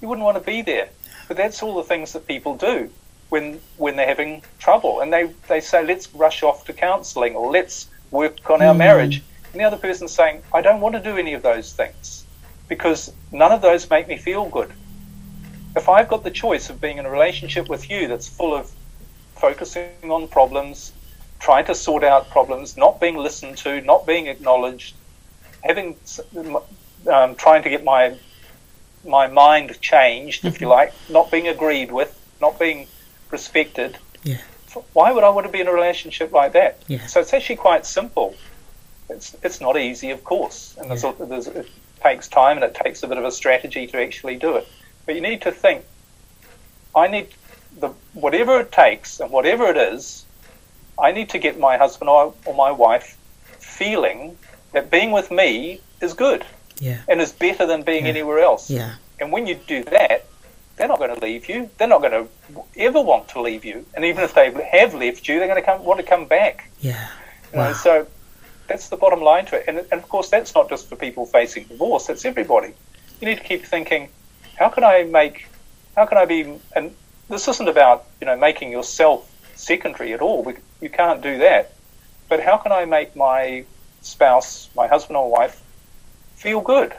you 0.00 0.08
wouldn't 0.08 0.24
want 0.24 0.36
to 0.36 0.42
be 0.42 0.62
there. 0.62 0.88
But 1.28 1.36
that's 1.36 1.62
all 1.62 1.76
the 1.76 1.84
things 1.84 2.12
that 2.14 2.26
people 2.26 2.56
do 2.56 2.90
when 3.28 3.60
when 3.76 3.94
they're 3.94 4.08
having 4.14 4.42
trouble, 4.58 4.98
and 5.00 5.12
they 5.12 5.30
they 5.46 5.60
say, 5.60 5.84
"Let's 5.84 6.12
rush 6.12 6.42
off 6.42 6.64
to 6.64 6.72
counselling," 6.72 7.36
or 7.36 7.52
"Let's 7.52 7.86
work 8.10 8.50
on 8.50 8.62
our 8.62 8.74
mm. 8.74 8.78
marriage." 8.78 9.22
And 9.52 9.60
the 9.60 9.64
other 9.64 9.76
person's 9.76 10.12
saying, 10.12 10.42
"I 10.52 10.60
don't 10.60 10.80
want 10.80 10.96
to 10.96 11.00
do 11.00 11.16
any 11.16 11.34
of 11.34 11.42
those 11.42 11.72
things 11.72 12.24
because 12.74 13.12
none 13.42 13.52
of 13.52 13.60
those 13.60 13.82
make 13.94 14.06
me 14.12 14.16
feel 14.16 14.44
good." 14.58 14.70
If 15.80 15.88
I've 15.88 16.08
got 16.08 16.22
the 16.28 16.34
choice 16.44 16.70
of 16.70 16.80
being 16.80 16.98
in 16.98 17.04
a 17.06 17.12
relationship 17.18 17.68
with 17.68 17.90
you 17.90 18.08
that's 18.10 18.28
full 18.28 18.54
of 18.54 18.70
focusing 19.44 20.10
on 20.16 20.28
problems, 20.28 20.92
trying 21.38 21.66
to 21.66 21.74
sort 21.74 22.04
out 22.04 22.30
problems, 22.30 22.76
not 22.76 23.00
being 23.04 23.16
listened 23.16 23.56
to, 23.64 23.80
not 23.92 24.06
being 24.06 24.26
acknowledged, 24.34 24.94
having 25.68 25.96
um, 27.14 27.34
trying 27.44 27.62
to 27.62 27.70
get 27.74 27.82
my 27.84 28.02
my 29.04 29.26
mind 29.26 29.68
changed, 29.80 30.44
if 30.44 30.60
you 30.60 30.68
mm-hmm. 30.68 30.78
like, 30.78 30.92
not 31.10 31.30
being 31.30 31.48
agreed 31.48 31.90
with, 31.98 32.12
not 32.40 32.58
being 32.58 32.86
respected. 33.30 33.98
Yeah. 34.22 34.40
Why 34.92 35.08
would 35.12 35.24
I 35.24 35.30
want 35.36 35.46
to 35.46 35.52
be 35.52 35.60
in 35.60 35.68
a 35.68 35.72
relationship 35.80 36.32
like 36.32 36.52
that? 36.52 36.72
Yeah. 36.86 37.06
So 37.06 37.20
it's 37.20 37.34
actually 37.34 37.60
quite 37.68 37.84
simple. 37.84 38.28
It's 39.08 39.36
it's 39.42 39.60
not 39.60 39.76
easy, 39.76 40.10
of 40.16 40.22
course, 40.32 40.76
and 40.78 40.84
there's, 40.88 41.02
yeah. 41.02 41.26
there's, 41.30 41.46
it 41.48 41.68
takes 42.02 42.28
time 42.28 42.56
and 42.56 42.64
it 42.64 42.74
takes 42.74 43.02
a 43.02 43.08
bit 43.08 43.18
of 43.18 43.24
a 43.24 43.32
strategy 43.32 43.86
to 43.86 44.02
actually 44.02 44.36
do 44.36 44.56
it. 44.56 44.68
But 45.06 45.14
you 45.14 45.20
need 45.20 45.42
to 45.42 45.52
think. 45.52 45.84
I 46.94 47.08
need 47.08 47.28
the 47.78 47.88
whatever 48.12 48.60
it 48.60 48.72
takes 48.72 49.20
and 49.20 49.30
whatever 49.30 49.66
it 49.66 49.76
is. 49.76 50.24
I 50.98 51.12
need 51.12 51.30
to 51.30 51.38
get 51.38 51.58
my 51.58 51.76
husband 51.76 52.10
or, 52.10 52.34
or 52.44 52.54
my 52.54 52.70
wife 52.70 53.16
feeling 53.58 54.36
that 54.72 54.90
being 54.90 55.10
with 55.10 55.30
me 55.30 55.80
is 56.00 56.12
good 56.12 56.44
yeah. 56.78 57.00
and 57.08 57.20
is 57.20 57.32
better 57.32 57.66
than 57.66 57.82
being 57.82 58.04
yeah. 58.04 58.10
anywhere 58.10 58.40
else. 58.40 58.68
Yeah. 58.68 58.96
And 59.20 59.32
when 59.32 59.46
you 59.46 59.54
do 59.54 59.84
that, 59.84 60.26
they're 60.76 60.88
not 60.88 60.98
going 60.98 61.14
to 61.14 61.20
leave 61.20 61.48
you. 61.48 61.70
They're 61.78 61.88
not 61.88 62.00
going 62.00 62.26
to 62.26 62.62
ever 62.76 63.00
want 63.00 63.28
to 63.28 63.40
leave 63.40 63.64
you. 63.64 63.86
And 63.94 64.04
even 64.04 64.24
if 64.24 64.34
they 64.34 64.50
have 64.50 64.94
left 64.94 65.28
you, 65.28 65.38
they're 65.38 65.48
going 65.48 65.60
to 65.60 65.66
come 65.66 65.84
want 65.84 66.00
to 66.00 66.06
come 66.06 66.26
back. 66.26 66.70
Yeah. 66.80 67.08
You 67.52 67.58
wow. 67.58 67.68
know, 67.68 67.74
so 67.74 68.06
that's 68.66 68.88
the 68.88 68.96
bottom 68.96 69.20
line 69.20 69.46
to 69.46 69.56
it. 69.56 69.64
And, 69.68 69.78
and 69.78 69.94
of 69.94 70.08
course, 70.08 70.30
that's 70.30 70.54
not 70.54 70.68
just 70.68 70.88
for 70.88 70.96
people 70.96 71.26
facing 71.26 71.64
divorce. 71.64 72.06
That's 72.06 72.24
everybody. 72.24 72.74
You 73.20 73.28
need 73.28 73.38
to 73.38 73.44
keep 73.44 73.64
thinking, 73.64 74.08
how 74.58 74.68
can 74.68 74.84
I 74.84 75.04
make, 75.04 75.46
how 75.96 76.06
can 76.06 76.18
I 76.18 76.24
be, 76.24 76.58
and 76.74 76.94
this 77.28 77.48
isn't 77.48 77.68
about 77.68 78.06
you 78.20 78.26
know 78.26 78.36
making 78.36 78.72
yourself 78.72 79.28
secondary 79.54 80.12
at 80.12 80.20
all. 80.20 80.42
We, 80.42 80.54
you 80.80 80.90
can't 80.90 81.22
do 81.22 81.38
that. 81.38 81.74
But 82.28 82.40
how 82.40 82.56
can 82.56 82.72
I 82.72 82.84
make 82.84 83.14
my 83.14 83.64
spouse, 84.02 84.68
my 84.76 84.86
husband 84.86 85.16
or 85.16 85.30
wife, 85.30 85.62
feel 86.36 86.60
good. 86.60 86.92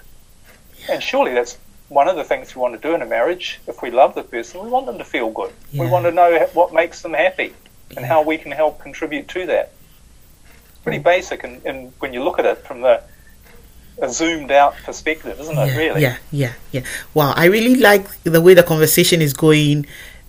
And 0.89 1.01
surely 1.03 1.33
that's 1.33 1.57
one 1.89 2.07
of 2.07 2.15
the 2.15 2.23
things 2.23 2.55
we 2.55 2.61
want 2.61 2.81
to 2.81 2.87
do 2.87 2.95
in 2.95 3.01
a 3.01 3.05
marriage. 3.05 3.59
If 3.67 3.81
we 3.81 3.91
love 3.91 4.15
the 4.15 4.23
person, 4.23 4.63
we 4.63 4.69
want 4.69 4.85
them 4.85 4.97
to 4.97 5.03
feel 5.03 5.29
good. 5.29 5.51
Yeah. 5.71 5.83
We 5.83 5.89
want 5.89 6.05
to 6.05 6.11
know 6.11 6.47
what 6.53 6.73
makes 6.73 7.01
them 7.01 7.13
happy 7.13 7.53
and 7.91 8.01
yeah. 8.01 8.07
how 8.07 8.23
we 8.23 8.37
can 8.37 8.51
help 8.51 8.81
contribute 8.81 9.27
to 9.29 9.45
that. 9.47 9.73
Pretty 10.83 10.99
basic, 10.99 11.43
and, 11.43 11.61
and 11.65 11.93
when 11.99 12.13
you 12.13 12.23
look 12.23 12.39
at 12.39 12.45
it 12.45 12.57
from 12.65 12.81
the 12.81 13.01
a 14.01 14.09
zoomed 14.09 14.51
out 14.51 14.75
perspective, 14.83 15.39
isn't 15.39 15.55
yeah, 15.55 15.65
it? 15.65 15.77
Really? 15.77 16.01
Yeah, 16.01 16.17
yeah, 16.31 16.53
yeah. 16.71 16.81
Wow, 17.13 17.33
I 17.35 17.45
really 17.45 17.75
like 17.75 18.07
the 18.23 18.41
way 18.41 18.53
the 18.53 18.63
conversation 18.63 19.21
is 19.21 19.33
going 19.33 19.85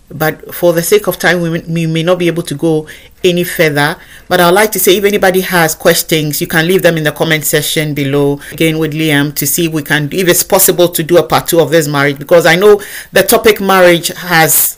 but 0.09 0.53
for 0.53 0.71
the 0.71 0.83
sake 0.83 1.07
of 1.07 1.17
time, 1.17 1.41
we, 1.41 1.49
we 1.49 1.87
may 1.87 2.03
not 2.03 2.19
be 2.19 2.27
able 2.27 2.43
to 2.43 2.55
go 2.55 2.87
any 3.23 3.43
further. 3.43 3.97
But 4.27 4.39
I'd 4.39 4.51
like 4.51 4.71
to 4.73 4.79
say 4.79 4.97
if 4.97 5.03
anybody 5.03 5.41
has 5.41 5.73
questions, 5.73 6.39
you 6.39 6.47
can 6.47 6.67
leave 6.67 6.83
them 6.83 6.97
in 6.97 7.03
the 7.03 7.11
comment 7.11 7.43
section 7.43 7.93
below. 7.95 8.39
Again, 8.51 8.77
with 8.77 8.93
Liam 8.93 9.33
to 9.35 9.47
see 9.47 9.65
if 9.65 9.73
we 9.73 9.81
can, 9.81 10.05
if 10.11 10.27
it's 10.27 10.43
possible 10.43 10.89
to 10.89 11.03
do 11.03 11.17
a 11.17 11.23
part 11.23 11.47
two 11.47 11.59
of 11.59 11.71
this 11.71 11.87
marriage, 11.87 12.19
because 12.19 12.45
I 12.45 12.55
know 12.55 12.81
the 13.11 13.23
topic 13.23 13.59
marriage 13.59 14.09
has 14.09 14.77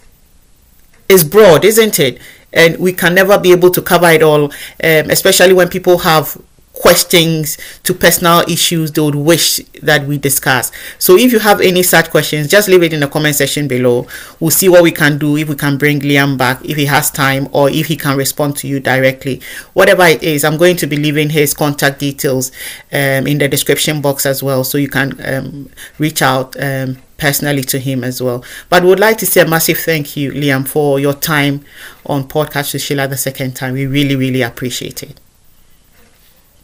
is 1.09 1.23
broad, 1.23 1.65
isn't 1.65 1.99
it? 1.99 2.19
And 2.53 2.77
we 2.77 2.93
can 2.93 3.13
never 3.13 3.37
be 3.37 3.51
able 3.51 3.71
to 3.71 3.81
cover 3.81 4.09
it 4.09 4.23
all, 4.23 4.45
um, 4.45 4.51
especially 4.81 5.53
when 5.53 5.69
people 5.69 5.99
have 5.99 6.37
questions 6.79 7.57
to 7.83 7.93
personal 7.93 8.41
issues 8.41 8.91
they 8.91 9.01
would 9.01 9.15
wish 9.15 9.57
that 9.81 10.05
we 10.05 10.17
discuss. 10.17 10.71
So 10.99 11.17
if 11.17 11.31
you 11.31 11.39
have 11.39 11.59
any 11.61 11.83
such 11.83 12.09
questions, 12.09 12.47
just 12.47 12.69
leave 12.69 12.83
it 12.83 12.93
in 12.93 12.99
the 12.99 13.07
comment 13.07 13.35
section 13.35 13.67
below. 13.67 14.07
We'll 14.39 14.51
see 14.51 14.69
what 14.69 14.83
we 14.83 14.91
can 14.91 15.17
do 15.17 15.37
if 15.37 15.49
we 15.49 15.55
can 15.55 15.77
bring 15.77 15.99
Liam 16.01 16.37
back 16.37 16.63
if 16.63 16.77
he 16.77 16.85
has 16.85 17.09
time 17.11 17.47
or 17.51 17.69
if 17.69 17.87
he 17.87 17.95
can 17.95 18.17
respond 18.17 18.57
to 18.57 18.67
you 18.67 18.79
directly. 18.79 19.41
Whatever 19.73 20.05
it 20.05 20.23
is, 20.23 20.43
I'm 20.43 20.57
going 20.57 20.77
to 20.77 20.87
be 20.87 20.97
leaving 20.97 21.29
his 21.29 21.53
contact 21.53 21.99
details 21.99 22.51
um, 22.91 23.27
in 23.27 23.37
the 23.39 23.47
description 23.47 24.01
box 24.01 24.25
as 24.25 24.43
well, 24.43 24.63
so 24.63 24.77
you 24.77 24.89
can 24.89 25.19
um, 25.25 25.69
reach 25.97 26.21
out. 26.21 26.55
Um, 26.61 26.97
personally 27.17 27.63
to 27.63 27.79
him 27.79 28.03
as 28.03 28.21
well. 28.21 28.43
But 28.69 28.83
would 28.83 28.99
like 28.99 29.17
to 29.19 29.25
say 29.25 29.41
a 29.41 29.47
massive 29.47 29.77
thank 29.79 30.15
you, 30.15 30.31
Liam, 30.31 30.67
for 30.67 30.99
your 30.99 31.13
time 31.13 31.65
on 32.05 32.27
Podcast 32.27 32.73
with 32.73 32.81
Sheila 32.81 33.07
the 33.07 33.17
second 33.17 33.55
time. 33.55 33.73
We 33.73 33.85
really, 33.85 34.15
really 34.15 34.41
appreciate 34.41 35.03
it. 35.03 35.19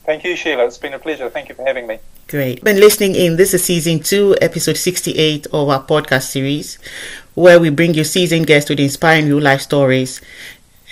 Thank 0.05 0.23
you, 0.23 0.35
Sheila. 0.35 0.65
It's 0.65 0.77
been 0.77 0.93
a 0.93 0.99
pleasure. 0.99 1.29
Thank 1.29 1.49
you 1.49 1.55
for 1.55 1.65
having 1.65 1.87
me. 1.87 1.99
Great. 2.27 2.63
Been 2.63 2.79
listening 2.79 3.15
in. 3.15 3.37
This 3.37 3.53
is 3.53 3.63
season 3.63 3.99
two, 3.99 4.35
episode 4.41 4.77
68 4.77 5.47
of 5.47 5.69
our 5.69 5.83
podcast 5.83 6.23
series, 6.23 6.77
where 7.35 7.59
we 7.59 7.69
bring 7.69 7.93
you 7.93 8.03
seasoned 8.03 8.47
guests 8.47 8.69
with 8.69 8.79
inspiring 8.79 9.27
real 9.27 9.41
life 9.41 9.61
stories 9.61 10.19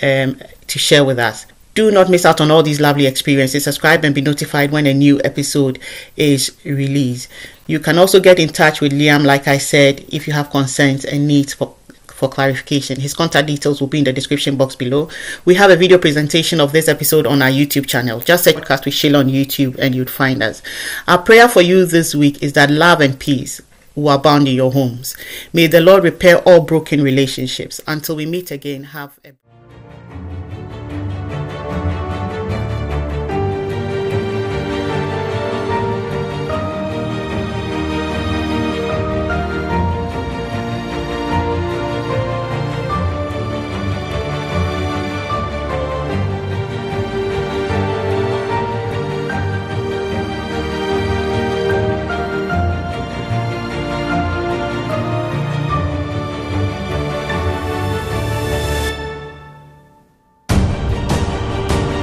um, 0.01 0.39
to 0.67 0.79
share 0.79 1.03
with 1.03 1.19
us. 1.19 1.45
Do 1.73 1.89
not 1.89 2.09
miss 2.09 2.25
out 2.25 2.41
on 2.41 2.51
all 2.51 2.63
these 2.63 2.81
lovely 2.81 3.05
experiences. 3.05 3.63
Subscribe 3.63 4.03
and 4.03 4.13
be 4.13 4.21
notified 4.21 4.71
when 4.71 4.85
a 4.85 4.93
new 4.93 5.21
episode 5.23 5.79
is 6.17 6.55
released. 6.65 7.29
You 7.65 7.79
can 7.79 7.97
also 7.97 8.19
get 8.19 8.39
in 8.39 8.49
touch 8.49 8.81
with 8.81 8.91
Liam, 8.91 9.23
like 9.25 9.47
I 9.47 9.57
said, 9.57 10.03
if 10.09 10.27
you 10.27 10.33
have 10.33 10.49
concerns 10.49 11.05
and 11.05 11.27
needs 11.27 11.53
for 11.53 11.75
for 12.21 12.29
clarification. 12.29 12.99
His 12.99 13.15
contact 13.15 13.47
details 13.47 13.81
will 13.81 13.87
be 13.87 13.97
in 13.97 14.03
the 14.03 14.13
description 14.13 14.55
box 14.55 14.75
below. 14.75 15.09
We 15.43 15.55
have 15.55 15.71
a 15.71 15.75
video 15.75 15.97
presentation 15.97 16.61
of 16.61 16.71
this 16.71 16.87
episode 16.87 17.25
on 17.25 17.41
our 17.41 17.49
YouTube 17.49 17.87
channel. 17.87 18.19
Just 18.19 18.43
search 18.43 18.55
podcast 18.57 18.85
with 18.85 18.93
Sheila 18.93 19.19
on 19.19 19.27
YouTube 19.27 19.75
and 19.79 19.95
you'd 19.95 20.09
find 20.09 20.43
us. 20.43 20.61
Our 21.07 21.17
prayer 21.17 21.49
for 21.49 21.61
you 21.61 21.83
this 21.83 22.13
week 22.13 22.43
is 22.43 22.53
that 22.53 22.69
love 22.69 23.01
and 23.01 23.19
peace 23.19 23.59
will 23.95 24.11
abound 24.11 24.47
in 24.47 24.53
your 24.53 24.71
homes. 24.71 25.15
May 25.51 25.65
the 25.65 25.81
Lord 25.81 26.03
repair 26.03 26.37
all 26.47 26.61
broken 26.61 27.01
relationships. 27.01 27.81
Until 27.87 28.17
we 28.17 28.27
meet 28.27 28.51
again, 28.51 28.83
have 28.83 29.19
a 29.25 29.31